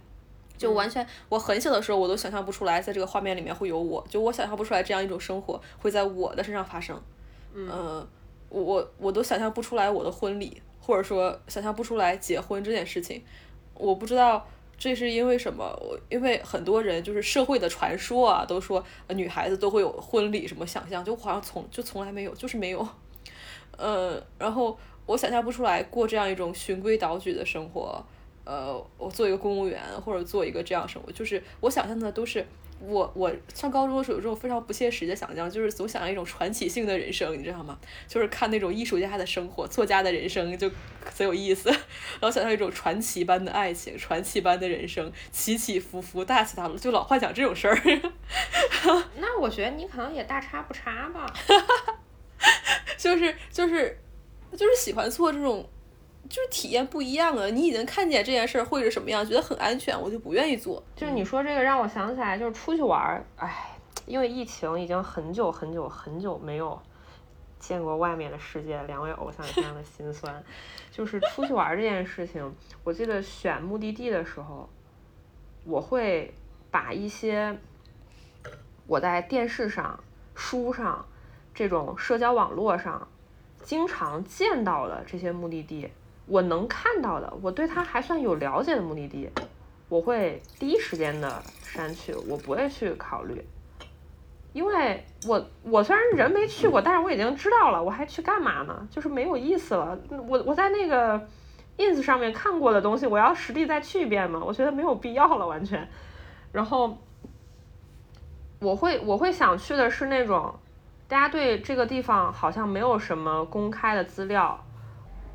[0.55, 7.01] 就完全我很小的时候，我都想象不出来，在这个画面里面会有我，就我想象不出来这样一种生活会在我的身上发生。
[7.53, 8.07] 嗯，
[8.49, 10.61] 我我我都想象不出来我的婚礼。
[10.90, 13.22] 或者说想象不出来结婚这件事情，
[13.76, 14.44] 我不知道
[14.76, 15.66] 这是因为什么。
[15.80, 22.88] 我因为很多人就是社会的传说啊，都说女孩子都会有婚礼什么想象，就好像从就从来没有，就是没有。
[23.78, 24.76] 呃，然后
[25.06, 28.04] 我想象不出来过这样一种循规蹈矩的生活。
[28.46, 32.44] 呃，我做一个公务员或者做一个这样生活，就是我想象的都是。
[32.82, 37.77] 我我上高中的时候有这种非常不切实际的想象，就是总想要一种传奇性的人生，你知道吗？
[38.07, 40.69] 就是看那种艺术家的生活、作家的人生就
[41.13, 41.69] 贼有意思，
[42.19, 47.77] 然后想象一种传奇般的爱情、传奇般的人生，起起伏伏、大起大落，就老幻想这种事儿。
[49.17, 51.25] 那我觉得你可能也大差不差吧，
[52.97, 53.99] 就是就是
[54.51, 55.69] 就是喜欢做这种。
[56.30, 57.47] 就是体验不一样啊！
[57.47, 60.82] 你已经看见这件事儿会是什么样，觉得很安全，我就不愿意做。
[60.95, 63.75] 就是你说这个让我想起来，就是出去玩儿，哎，
[64.05, 66.80] 因为疫情已经很久很久很久没有
[67.59, 70.43] 见过外面的世界，两位偶像非常的心酸。
[70.93, 72.53] 就是出去玩这件事情，
[72.84, 74.69] 我记得选目的地的时候，
[75.63, 76.32] 我会
[76.69, 77.57] 把一些
[78.86, 79.99] 我在电视上、
[80.36, 81.03] 书上
[81.55, 83.07] 这种社交网络上
[83.63, 85.89] 经常见到的这些目的地。
[86.30, 89.27] 我能看到的，我对他还算有了解的目的地，
[89.89, 93.43] 我会第一时间的删去，我不会去考虑，
[94.53, 98.88] 因为我我虽然人没去过，但是我已经知道了，我还去干嘛呢？
[98.91, 99.97] 就是没有意思了。
[100.27, 101.27] 我我在那个
[101.77, 104.39] ins 上面看过的东西，我要实地再去一遍吗？
[104.45, 105.89] 我觉得没有必要了，完全。
[106.51, 106.95] 然后
[108.59, 110.53] 我会我会想去的是那种，
[111.07, 114.63] 大家对这个地方好像没有什么公开的资料。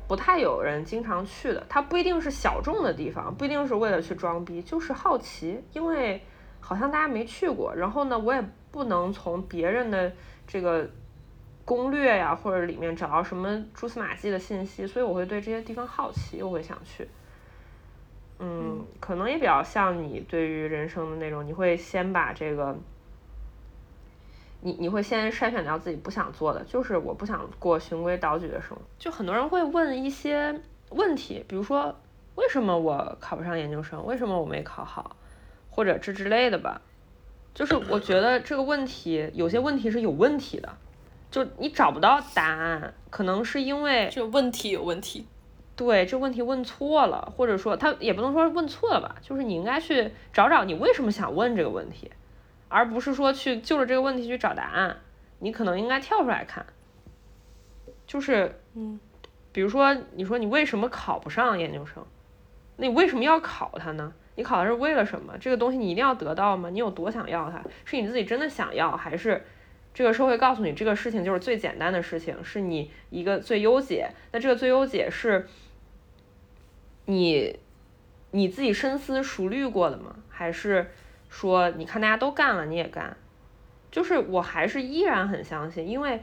[0.07, 6.21] 不太有人经常去的，它不一定是小众的地方，不一定是为了去装逼，就是好奇，因为
[6.59, 7.73] 好像大家没去过。
[7.75, 10.11] 然后呢，我也不能从别人的
[10.47, 10.87] 这个
[11.63, 17.07] 攻略呀或者里面找到什么蛛丝马迹的信息，所以我会对这些地方好奇，我会想去。
[18.39, 22.77] 嗯，可能也比较像你对于人生的那种，你会先把这个。
[24.65, 28.81] 你你会先筛选掉自己不想做的，就是我不想过循规蹈矩的生活。
[28.97, 30.59] 就很多人会问一些
[30.89, 31.95] 问题，比如说
[32.33, 35.15] 为什么我考不上研究生，为什么我没考好，
[35.69, 36.81] 或者这之类的吧。
[37.53, 40.75] 就是我觉得这个问题有些问题是有问题的，
[41.29, 45.27] 就你找不到答案，可能是因为这问题有问题。
[45.75, 52.09] 对，这问题问错了，或者说他也不能说问错了吧，就是你应该去找找你为什么想问这个问题。
[52.67, 54.97] 而不是说去就着这个问题去找答案，
[55.39, 56.65] 你可能应该跳出来看，
[58.07, 58.99] 就是，嗯，
[59.51, 62.03] 比如说你说你为什么考不上研究生，
[62.77, 64.13] 那你为什么要考它呢？
[64.35, 65.37] 你考的是为了什么？
[65.37, 66.69] 这个东西你一定要得到吗？
[66.69, 67.63] 你有多想要它？
[67.85, 69.45] 是你自己真的想要，还是
[69.93, 74.09] 这个社会告诉你这个事情就是最简单的事情，是你一个最优解？
[74.31, 75.47] 那这个最优解是
[77.05, 77.59] 你
[78.31, 80.15] 你自己深思熟虑过的吗？
[80.27, 80.91] 还是？
[81.37, 83.17] 说，你看大家都干了，你也干，
[83.91, 86.21] 就是我还是依然很相信，因为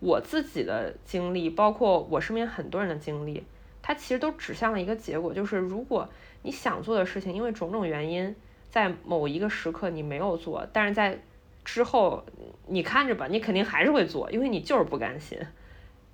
[0.00, 3.42] 我自己的经历，包括我身边很多人的经历，
[3.80, 6.06] 它其实都指向了一个结果，就是如果
[6.42, 8.36] 你想做的事情，因为种种原因，
[8.68, 11.18] 在某一个时刻你没有做，但是在
[11.64, 12.22] 之后
[12.66, 15.38] 你看着吧，你肯定还是会做，因为你就是不甘心。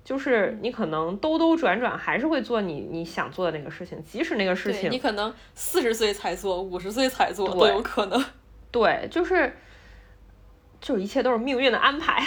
[0.05, 8.23] 就是你可能兜兜转转还是会做你你想做的那个事情，即使那个事情你可能四十岁才做，五十岁才做都有可能。
[8.71, 9.55] 对，就是，
[10.79, 12.23] 就一切都是命运的安排。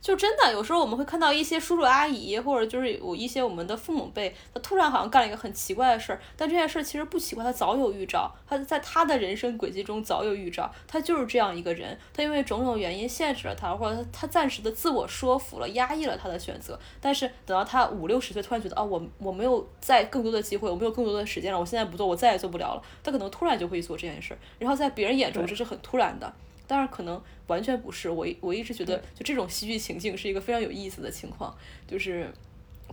[0.00, 26.32] 就真的有时候我们会看到一些叔叔阿姨，或者就是有一些我们的父母辈，他突然好像干了一个很奇怪的事儿，但这件事儿其实不奇怪，他早有预兆，他在他的人生轨迹中早有预兆，他就是这样一个人，他因为种种原因限制了他，或者他他暂时的自我说服了，压抑了他的选择，但是等到他五六十岁，突然觉得啊，我我没有再更多的机会，我没有更多的时间了，我现在不做，我再也做不了了，他可能突然就会做这件事儿，然后在别人眼中这是很突然的。
[26.70, 28.08] 当然，可能完全不是。
[28.08, 31.52] 我我一直觉得，就这种戏剧情境是一个非常有意思的情况，
[31.84, 32.30] 就是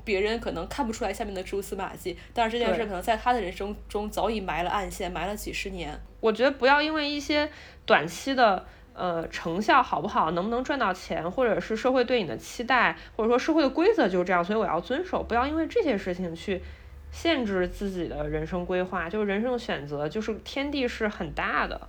[0.04, 5.96] 别人可能看不出来下面的蛛丝马迹，但是这件事可能在他的人生中早已埋了暗线，埋了几十年。
[6.20, 7.48] 我觉得不要因为一些
[7.86, 8.66] 短期的
[8.96, 15.22] 呃成效好不好，能不能赚到钱，或者是社会对你的期待，或者说社会的规则就是这样，所以我要遵守。
[15.22, 16.60] 不要因为这些事情去
[17.12, 21.88] 限制自己的人生规划，就是人生的选择，就是天地是很大的。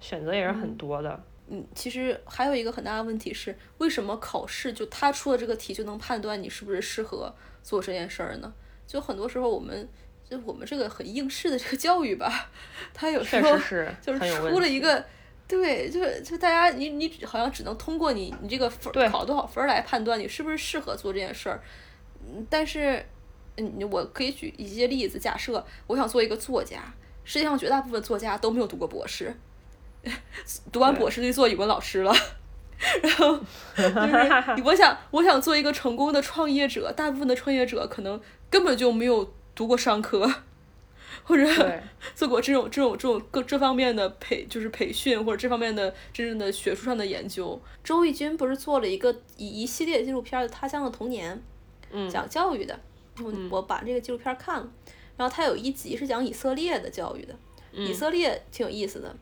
[0.00, 8.52] 选择也是很多的，嗯，其实还有一个很大的问题是，为什么考试就他出的这个题就能判断你是不是适合做这件事儿呢？
[8.86, 9.88] 就很多时候我们
[10.28, 12.50] 就我们这个很应试的这个教育吧，
[12.94, 14.20] 他有时候就是
[14.50, 15.04] 出了一个，
[15.46, 21.62] 对，就就大家你你好像只能通过你你这个分考多少分来判断你是不是适合做这件事儿，
[22.26, 23.04] 嗯，但是
[23.56, 26.94] 嗯，我可以举一些例子，假设我想做一个作家，
[27.24, 29.34] 世界上绝大部分作家都没有读过博士。
[30.72, 32.14] 读完博士就做语文老师了，
[33.02, 33.36] 然后
[33.76, 40.32] 就是 我想我想做一个成功的创业者，大部分的创业者可能根本就没有读过商科，
[41.24, 41.44] 或者
[42.14, 47.60] 做过这种这种这种各这方面的培就是培训或者这方面的真正的学术上的研究。
[47.82, 51.36] 周轶君不是做了一个一一系列纪录片的《他乡的童年》，
[51.90, 52.78] 嗯，讲教育的，
[53.22, 54.68] 我我把这个纪录片看了，
[55.16, 57.34] 然后他有一集是讲以色列的教育的，
[57.72, 59.14] 以色列挺有意思的。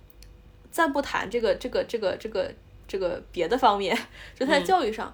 [0.77, 2.53] 暂不谈这个这个这个这个
[2.87, 3.97] 这个别的方面，
[4.39, 5.11] 就在教育上，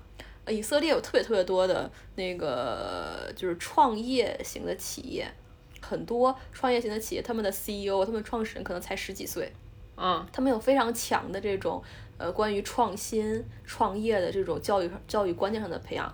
[0.49, 5.33] 以色列有特别特别多的那个就是创业型的企业，
[5.81, 9.53] 很多创业型的企业，他们的 CEO，他们创始人可能才十几岁，
[9.97, 11.81] 嗯，他们有非常强的这种
[12.19, 16.13] 呃关于创新创业的这种教育教育观念上的培养，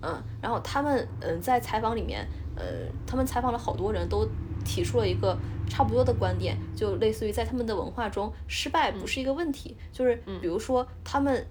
[0.00, 2.26] 嗯，然后他们嗯在采访里面，
[2.56, 2.64] 呃，
[3.06, 4.26] 他们采访了好多人都。
[4.64, 9.76] 提出了一个差不多的观点，就类似于在他们的文化中，失败不是一个问题。
[9.92, 11.46] 就是比如说，他们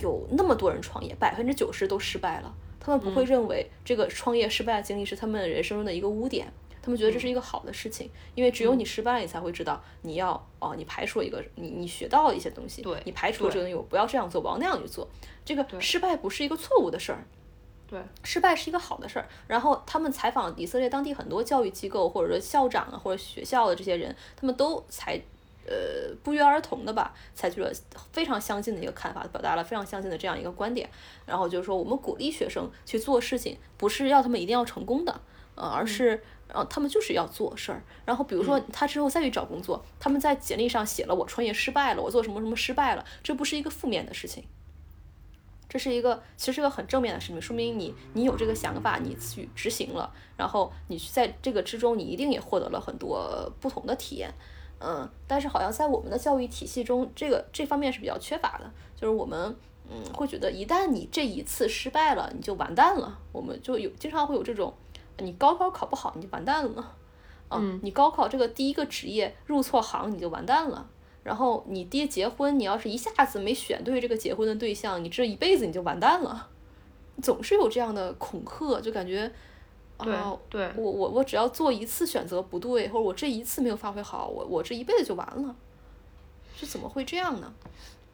[0.00, 8.08] 有那么多人创业，百分之九十都失败了，他们不会认为这个创业失败的经历是他们人生中的一个污点，他们觉得这是一个好的事情。
[8.34, 15.08] 因为只有你失败了，你才会知道你要哦，你排除了一个你你学到了一些东西，你排除了这个东西，我不要这样做，我要那样去做。
[15.44, 17.26] 这个失败不是一个错误的事儿。
[17.92, 19.28] 对，失败是一个好的事儿。
[19.46, 25.20] 然后他们采访以色列当地很多教育机构，或者说校长啊，或者学校的这些人，他们都采，
[25.66, 25.74] 呃，
[26.22, 27.70] 不约而同的吧，采取了
[28.10, 30.88] 非常相近的一个看法，表达了非常相近的这样一个观点。
[31.26, 35.20] 然后就是说，我们鼓励学生去做事情，不是要他们一定要成功的，
[35.54, 37.82] 呃，而是，呃，他们就是要做事儿。
[38.06, 44.42] 然后比如说他之后再去找工作，他们在简历上写了我创业失败了，我做什么什么失败了，这不是一个负面的事情。
[45.72, 54.30] 这是一个，其实是个很正面的事情，说明你你有这个想法，你去执行了，然后你在这个之中，你一定也获得了很多不同的体验，
[54.80, 59.56] 嗯，但是好像在我们的教育体系中，这个这方面是比较缺乏的，就是我们
[59.88, 64.74] 嗯会觉得一旦你这一次失败了，你就完蛋了，我们就有经常会有这种，
[65.20, 66.94] 你高考考不好你就完蛋了，
[67.48, 70.86] 啊，你高考这个第一个职业入错行你就完蛋了。
[71.24, 76.48] 然后你爹结婚，你要是一下子没选对这个结婚的对象，你这一辈子你就完蛋了。
[77.22, 79.30] 总是有这样的恐吓，就感觉，
[79.98, 85.54] 啊，对我我我只要做一次选择不对，或者我这一次没有发挥好，我我这一辈子就完了。
[86.58, 87.52] 这怎么会这样呢？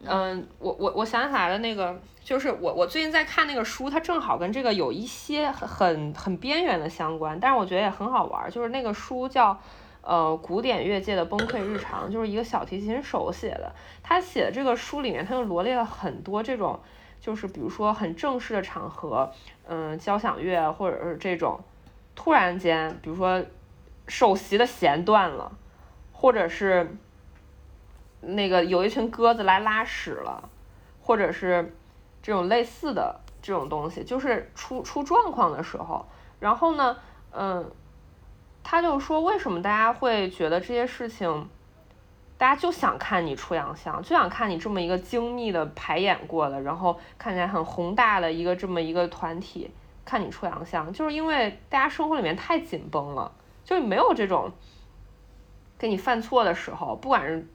[0.03, 9.59] 嗯，我我我想起来了，那个就是我我最近在看那个书，它正好跟这个有一些很很很边缘的相关，但是我觉得也很好玩，就是那个书叫。
[10.01, 13.71] 呃，古典乐界的崩溃日常就是一个小提琴手写的。
[14.01, 16.79] 他写的这个书里面，他就罗列了很多这种，
[17.19, 19.29] 就是比如说很正式的场合，
[19.67, 21.59] 嗯，交响乐或者是这种，
[22.15, 23.43] 突然间，比如说
[24.07, 25.51] 首席的弦断了，
[26.13, 26.95] 或者是
[28.21, 30.49] 那个有一群鸽子来拉屎了，
[31.01, 31.75] 或者是
[32.21, 36.05] 这种类似的这种东西，就是出出状况的时候，
[36.39, 36.97] 然后呢，
[37.31, 37.69] 嗯。
[38.63, 41.49] 他就说，为什么大家会觉得这些事情，
[42.37, 49.71] 大家就想看你出洋相，就想看你这么一个精密的排演过的，然后看起来很宏大的一个这么一个团体，
[50.05, 53.31] 看你出洋相，就是因为大家生活里面太紧绷了，
[53.63, 54.51] 就没有这种
[55.77, 57.47] 给你犯错的时候，不管是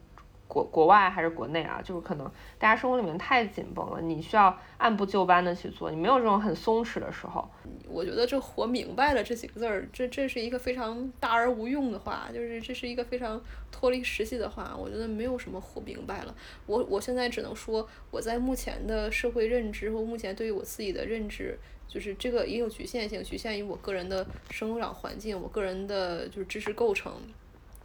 [0.47, 7.49] 国国外还是国内啊，就是可能大家生活里面太紧绷了，你需要按部就班的去做，你没有这种很松弛的时候。
[7.89, 13.41] 我觉得这“活明白了”这几个字儿，这这是一个非常大而无用的话，就是这是一个非常
[13.71, 14.75] 脱离实际的话。
[14.77, 16.35] 我觉得没有什么活明白了。
[16.67, 27.13] 我我现在只能说，我在目前的社会认知和目前对于我自己的认知，就是这个也有局限性，局限于我个人的生长环境，我个人的就是知识构成，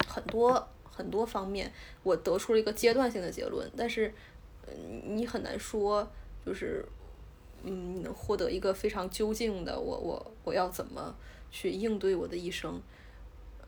[0.06, 0.68] 很多
[1.00, 1.72] 很多方面，
[2.02, 3.70] 我得出了一个阶段性的结论。
[3.74, 4.12] 但是，
[4.66, 6.06] 嗯，你很难说，
[6.44, 6.84] 就是。
[7.62, 11.14] 嗯，你能获得一个非常究竟的，我我我要怎么
[11.50, 12.80] 去应对我的一生？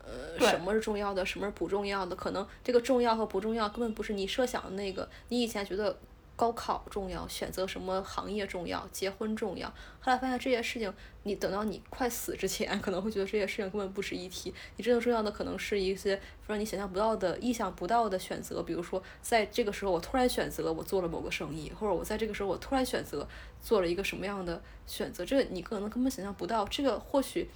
[0.03, 2.15] 呃，什么是重要的，什么是不重要的？
[2.15, 5.95] 可能这个重要和不重要根本不是你设想的那个，你以前觉得。
[6.35, 9.67] 高考重要，选择什么行业重要，结婚重要。
[9.99, 10.91] 后来发现这些事情，
[11.23, 14.53] 你等到你快死之前，可能会觉得这些事情根本不值一提。
[14.75, 18.63] 你真正重要的可能是一些让你想象不到的、意想不到的选择。
[18.63, 23.27] 比如说，在这个时候我突然选择我做了某个生意，或者我在这个时候我突然选择
[23.61, 26.65] 做了一个什么样的选择，这个你可能根本想象不到。
[26.65, 27.49] 这个或许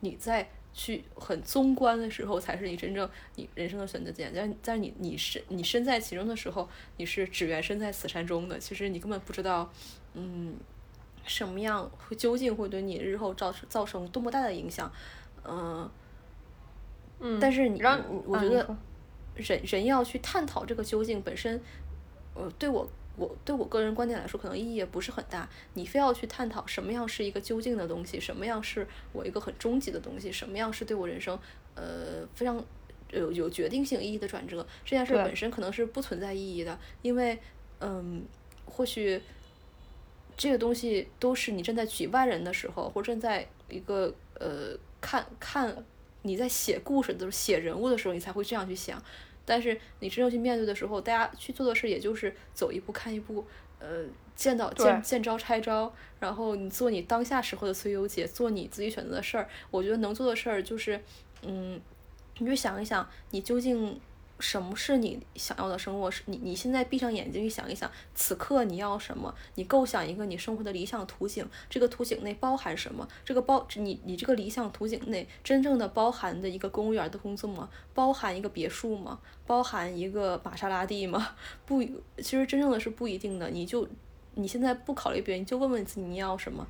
[0.00, 0.50] 你在。
[0.72, 4.32] 去很综观的时候，才是你真正你人生的选择点。
[4.34, 8.58] 但在你你身你身在其中的时候，你是只缘身在此山中的。
[8.58, 9.70] 其实你根本不知道，
[10.14, 10.54] 嗯，
[11.24, 14.90] 什么样会究竟会对你日后造成造成多么大的影响，
[15.44, 15.90] 嗯，
[17.18, 17.38] 嗯。
[17.40, 18.76] 但是你让我觉得
[19.36, 21.60] 人人要去探讨这个究竟本身，
[22.34, 22.88] 呃，对我。
[23.20, 25.46] 我对我个人观点来说，可能意义也不是很大。
[25.74, 31.38] 你非要去探讨什么样是一个究竟的东西，什么样是我一个很终极的东西，什么样是对我人生
[31.74, 32.64] 呃非常
[33.10, 36.78] 有有决定性意义的转折，这件事本身可能是不存在意义的。
[37.02, 37.38] 因为
[37.80, 38.24] 嗯，
[38.64, 39.20] 或许
[40.36, 45.76] 这个东西都是你正在局外人的时候，或正在一个呃看看
[46.22, 49.02] 你在写故事的时候、写人物的时候，你才会这样去想。
[49.50, 53.44] 但是你真正去面对的时候，大家去做的事也就是走一步看一步，
[53.80, 54.04] 呃，
[54.36, 59.48] 见到见见招拆招，然后你做你当下时候的最优解，做你自己选择的事儿。
[59.72, 61.00] 我觉得能做的事儿就是，
[61.42, 61.80] 嗯，
[62.38, 64.00] 你就想一想，你究竟。
[64.40, 66.10] 什么是你想要的生活？
[66.10, 69.34] 是你你现在闭上眼睛去想一想，此刻你要什么？
[69.54, 73.06] 你构想一个你生活的理想图景，这个图景内包含什么？
[73.24, 77.68] 这个包你你这个理想图景内真正的包含的一个公务员的工作吗？
[77.94, 79.20] 包含一个别墅吗？
[79.46, 81.36] 包含一个玛莎拉蒂吗？
[81.66, 81.82] 不，
[82.18, 83.50] 其实真正的是不一定的。
[83.50, 83.86] 你就
[84.34, 86.66] 你现在不考虑别人，你就问问自己你要什么？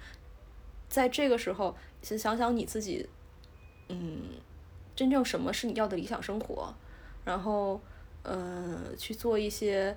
[0.89, 3.09] 在这个时候，先想想你自己，
[3.89, 4.23] 嗯，
[4.97, 6.75] 真正什么是你要的理想生活？
[7.25, 7.81] 然后，
[8.23, 9.97] 呃，去做一些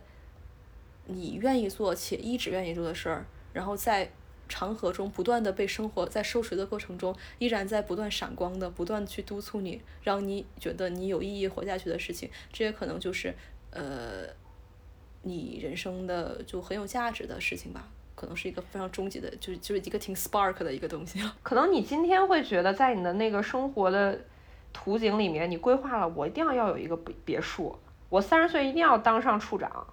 [1.06, 4.12] 你愿意做且一直愿意做的事儿，然后在
[4.50, 13.34] 长河中不断的被生活在收拾的过程中，依然在不断闪光的，不断去督促你，让你觉得你有意义活下去的事情，这也可能就是
[13.72, 14.28] 呃，
[15.24, 21.20] 你人生的就很有价值的事情吧，可能是一个非常终极的，就是就是一个挺 spark 的一个东西。
[21.42, 24.20] 可能你今天会觉得在你的那个生活的。
[24.74, 27.78] 图景里面，你规划了，我一定要要有一个别别墅，
[28.10, 29.86] 我三十岁一定要当上处长，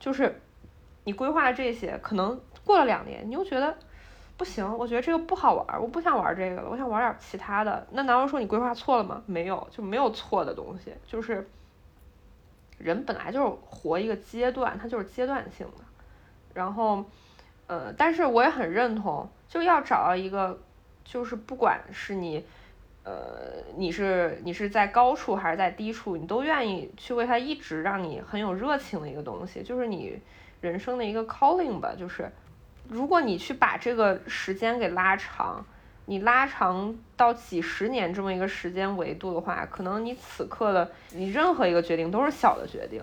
[0.00, 0.40] 就是
[1.04, 3.76] 你规划的这些，可能过了两年，你又觉得
[4.36, 7.86] 不行，我觉得这个不好玩，我不想玩这个了，我想玩点其他的。
[7.90, 9.22] 那难道说你规划错了吗？
[9.26, 11.46] 没有，就没有错的东西，就是
[12.78, 15.84] 人本来就是活一个阶段，它就是阶段性的。
[16.54, 17.04] 然后，
[17.66, 20.58] 呃，但是我也很认同，就要找到一个，
[21.04, 22.44] 就是不管是你。
[23.04, 30.20] 呃，你是你是在高处还是在低处，你都愿意去为他一直让你很有热情的一个东西，就是你
[30.60, 31.92] 人生的一个 calling 吧。
[31.98, 32.30] 就是
[32.88, 35.64] 如果你去把这个时间给拉长，
[36.06, 43.02] 你拉长到几十年这么一个时间维度的话，可能你此刻的你任何一个决定都是小的决定，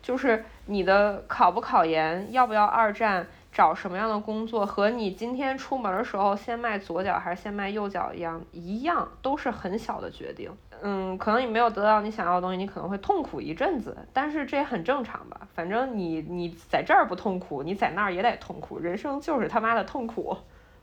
[0.00, 3.26] 就是你的考不考研，要不要二战。
[3.52, 10.50] 找什么样的工作和你今天出门的时候先迈左脚还是先迈右脚一样，一样都是很小的决定。
[10.80, 15.46] 嗯，可能你没有得到你想要的东西，你可能会痛苦一阵子，但是这也很正常吧。
[15.54, 18.78] 反正你你在这儿不痛苦，你在那儿也得痛苦。
[18.78, 20.36] 人生就是他妈的痛苦。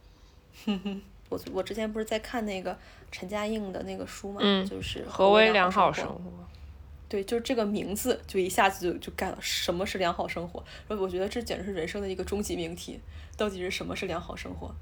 [0.65, 2.78] 哼哼，我我之前不是在看那个
[3.11, 4.39] 陈嘉映的那个书嘛，
[4.70, 6.22] 就是何为良好生活。
[7.10, 9.38] 对，就是这个名字就一下子就就改了。
[9.41, 10.64] 什么是良好生活？
[10.88, 12.99] 我我觉得这简直是人生的一个终极命题。
[13.36, 14.76] 到底是什么是良好生活？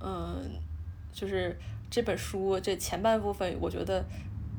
[0.00, 0.50] 嗯，
[1.12, 1.58] 就是
[1.90, 4.02] 这本书这前半部分，我觉得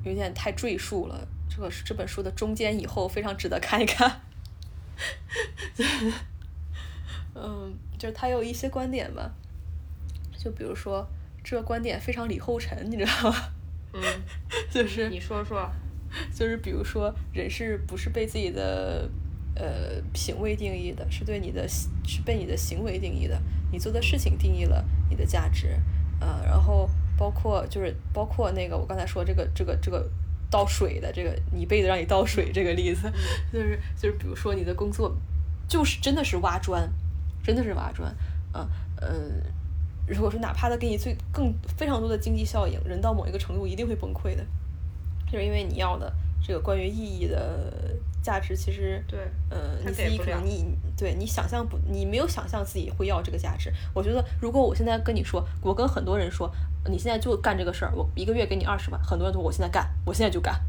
[0.03, 1.27] 有点太赘述了。
[1.49, 4.21] 这个这本书的中间以后非常值得看一看。
[7.33, 9.31] 嗯，就是他有一些观点吧，
[10.37, 11.07] 就比如说
[11.43, 13.53] 这个观点非常李后成，你知道吗？
[13.93, 14.01] 嗯，
[14.71, 15.69] 就是你说说。
[16.33, 19.07] 就是比如说，人是不是被自己的
[19.53, 21.87] 呃品味定义的，是对你的是
[22.25, 23.39] 被你的行为定义的，
[23.71, 25.79] 你做的事情定义了你的价值，
[26.19, 30.09] 呃，然后包括就是包括那个我刚才说这个这个这个
[30.49, 33.01] 倒水的这个你辈子让你倒水这个例子，
[33.53, 35.15] 就是就是比如说你的工作
[35.67, 36.91] 就是真的是挖砖，
[37.43, 38.11] 真的是挖砖，
[38.55, 38.67] 嗯
[38.99, 39.43] 嗯，
[40.09, 44.43] 如果说哪怕他给你最更非常多的经济效应，人到某一个程度一定会崩溃的。
[45.31, 53.71] 就是因为你要的这个关于意义的价值，其实对，呃，你自己可能你对你想象不，你没有想象自己会要这个价值。
[53.93, 56.51] 我觉得，如果我现在跟你说，我跟很多人说，
[56.85, 60.59] 你现在就干这个事儿，我一个月给你二十万，很多人都说我现在干，我现在就干。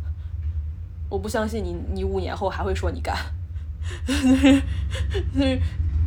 [1.09, 3.16] 我不相信你，你五年后还会说你干。
[4.07, 4.62] 就是，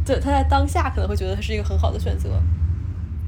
[0.05, 2.29] 对，他在当下可能会觉得他是一个很好的选择，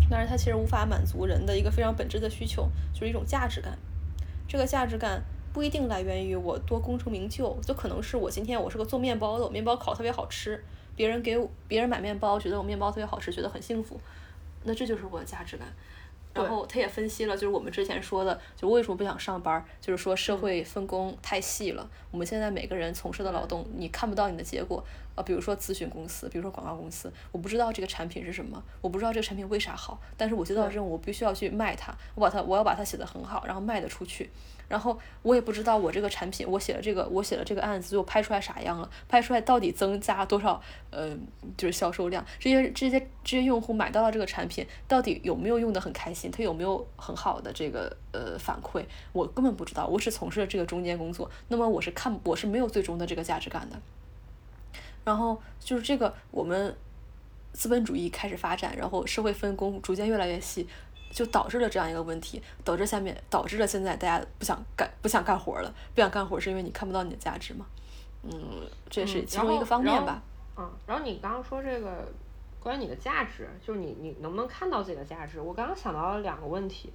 [0.10, 3.78] 但是它其实无法满足人的一个非常本质的需求，就是一种价值感。
[4.48, 10.64] 这个价值感不一定来源于我多功成名就，就可能是我今天我是个做面包的，我面包烤特别好吃，
[10.96, 14.00] 别人给我别人买面包，觉得我面包特别好吃，觉得很幸福，
[14.64, 15.68] 那这就是我的价值感。
[16.36, 21.90] 然后他也分析了，就是我们之前说的，就为什么不想上班儿，就是说社会分工太细了。
[22.12, 24.84] 我们现在每个人从事的劳动，你看不到你的结果。
[25.16, 34.30] 啊，比如说咨询公司，比如说广告公司，我不知道这个产品是什么，我不知道这个产品为啥好，但是我接到任务，我必须要去卖它，我把它，我要把它写得很好，然后卖得出去。
[34.68, 38.90] 然后我也不知道我这个产品，我写了这个，我写了这个案子，最后拍出来啥样了？
[39.08, 40.62] 拍出来到底增加多少？
[40.90, 41.16] 呃，
[41.58, 46.32] 就是销售量，这些这些这些用户买到了这个产品，到底有没有用的很开心？
[46.32, 48.84] 他有没有很好的这个呃反馈？
[49.12, 53.76] 我根本不知道，我只从事了这个中间工作，那么我是看我是没有最终的这个价值感的。
[55.04, 56.76] 然后就是这个我们
[57.54, 60.68] 资本主义开始发展，然后社会分工逐渐越来越细，
[61.16, 67.66] 就导致了这样一个问题，导致下面导致了现在大家不想干不想干活了，不想干活是因为你看不到你的价值嘛，
[68.24, 70.22] 嗯，这也是其中一个方面吧。
[70.58, 72.06] 嗯，然后你刚刚说这个
[72.60, 75.40] 关于你的价值，就是你你能不能看到自己的价值？
[75.40, 76.92] 我刚刚想到了两个问题，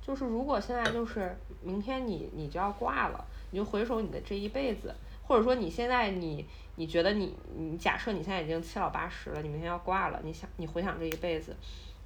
[0.00, 4.94] 就是如果现在就是明天你你就要挂了，你就回首你的这一辈子，
[5.26, 6.46] 或者说你现在你
[6.76, 11.56] 你觉得你你假设你现在已经七老八十了，你明天要挂了，你想你回想这一辈子。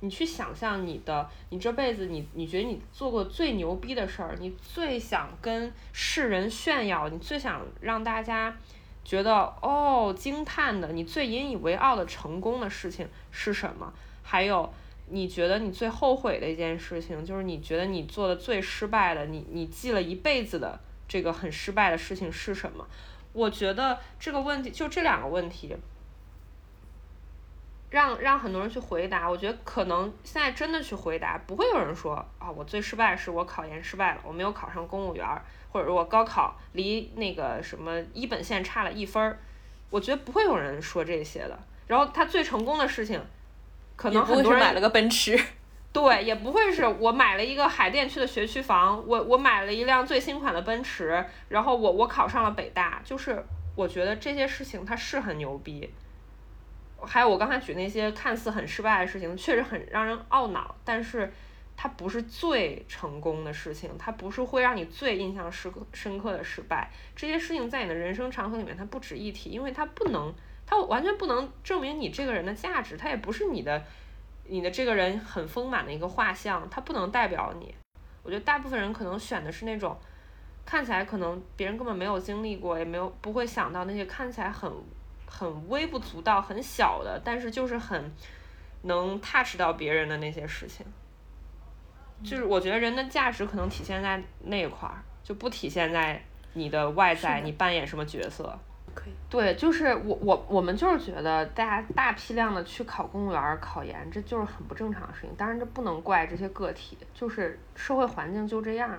[0.00, 8.56] 你去想象你的，你这辈子你你觉得你做过最牛逼的事儿，你最想跟世人炫耀，你最想让大家
[9.04, 9.32] 觉得
[9.62, 13.92] 哦惊叹的，你最引以为傲的成功的事情是什么？
[14.22, 14.72] 还有
[15.08, 20.78] 你觉得你最后悔的一件事情，就是你觉得你做的最失败的，你你记了一辈子的
[21.08, 22.86] 这个很失败的事情是什么？
[23.32, 25.76] 我觉得这个问题就这两个问题，
[27.90, 29.28] 让让很多人去回答。
[29.28, 39.38] 我觉得可能现在真的去回答，不会有人说啊，我最失败是我考研失败了，我没有考上公务员儿，或者是我高考离那个什么一本线差了一分儿。
[39.90, 41.58] 我觉得不会有人说这些的。
[41.88, 43.20] 然后他最成功的事情，
[43.96, 45.36] 可能很多人买了个奔驰，
[45.92, 55.92] 对，也不会是我买了一个海淀区的学区房，我我买了一辆最新款的奔驰，然后我我考上了北大，就是我觉得这些事情它是很牛逼。
[57.06, 61.32] 还有我刚才举那些看似很失败的事情，确实很让人懊恼，但是
[61.76, 66.90] 它不是最成功的事情，它不是会让你最印象深刻深刻的失败。
[67.16, 70.32] 这些事情在你的人生长河里面它不值一提，因为它不能，
[70.66, 73.82] 它完全不能证明你这个人的价值，它也不是你的。
[74.52, 77.72] 你的这个人很丰满的一个画像，它不能代表你。
[78.24, 79.96] 我觉得大部分人可能选的是那种
[80.66, 84.68] 看起来可能别人根本没有经历过，也没有不会想到那些看起来很
[85.30, 88.12] 很微不足道、很小的，但是就是很
[88.82, 90.84] 能 touch 到别人的那些事情。
[92.22, 96.22] 就是我觉得人的价值可能体现在那一块儿，就不体现在
[96.54, 98.58] 你的外在，你扮演什么角色。
[98.92, 99.12] 可以。
[99.30, 105.30] 对，就是我我我们就是觉得大家大批量的去考公务员、考研，这就是很不正常的事情。
[105.36, 108.90] 当然，这不能怪这些个体，就是社会环境就这样，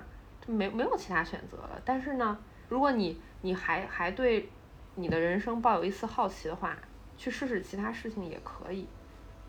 [0.43, 1.79] 就没没有其他选择了。
[1.83, 2.37] 但是呢，
[2.69, 4.49] 如果你你还还对
[4.95, 6.77] 你的人生抱有一丝好奇的话，
[7.17, 8.87] 去试试其他事情也可以，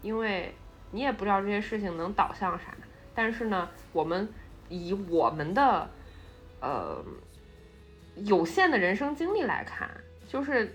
[0.03, 0.55] 因为
[0.91, 2.75] 你也不知道这些事情能导向啥。
[3.15, 4.29] 但是呢，我们
[4.69, 5.89] 以我们的
[6.61, 7.05] 呃
[8.17, 9.91] 有限的人生经历来看，
[10.29, 10.75] 就是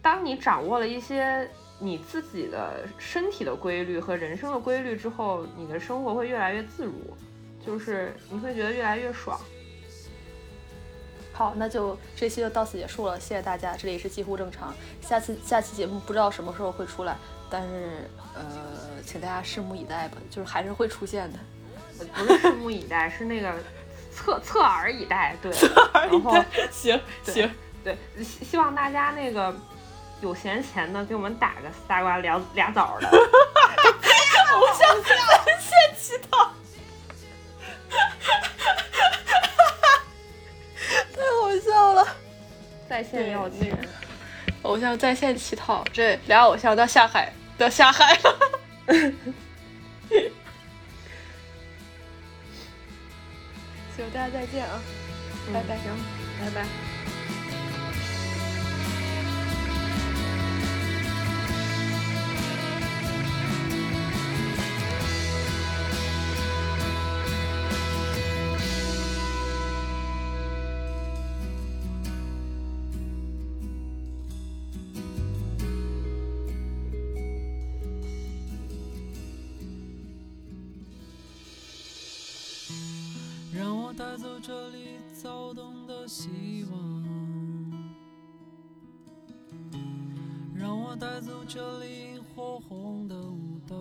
[0.00, 1.48] 当你掌握了一些
[1.80, 6.92] 你自己的身体的规律和人生的规律之后，你的生活会越来越自如，
[7.64, 9.40] 就是你会觉得越来越爽。
[11.34, 13.76] 好，那就这期就到此结束了，谢谢大家。
[13.76, 14.72] 这里是几乎正常，
[15.02, 17.16] 下次下期节目不知道什么时候会出来，
[17.50, 18.42] 但是呃，
[19.04, 21.38] 请大家拭目以待吧，就是还是会出现的。
[22.14, 23.52] 不是拭目以待，是那个
[24.12, 25.52] 侧侧耳以待，对，
[25.92, 26.32] 然后
[26.70, 27.50] 行行，
[27.82, 29.52] 对，希希望大家那个
[30.20, 33.08] 有闲钱的给我们打个仨瓜俩俩枣的，
[34.54, 35.16] 偶像在
[35.58, 36.52] 线乞讨，
[37.90, 37.98] 太
[39.40, 39.53] 好
[41.60, 42.06] 笑了，
[42.88, 43.76] 在线要钱，
[44.62, 48.38] 偶像在线乞讨，这俩偶像都下海，都下海了。
[53.96, 54.80] 行，大家再见啊，
[55.52, 55.84] 拜拜，行，
[56.40, 56.93] 拜拜。
[85.24, 87.02] 躁动的希望，
[90.54, 93.74] 让我带走这里火红的舞蹈，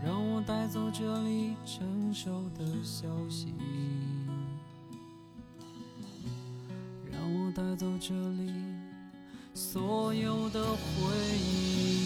[0.00, 3.52] 让我带走这里成熟的消息，
[7.10, 8.52] 让我带走这里
[9.54, 10.76] 所有的回
[11.36, 12.05] 忆。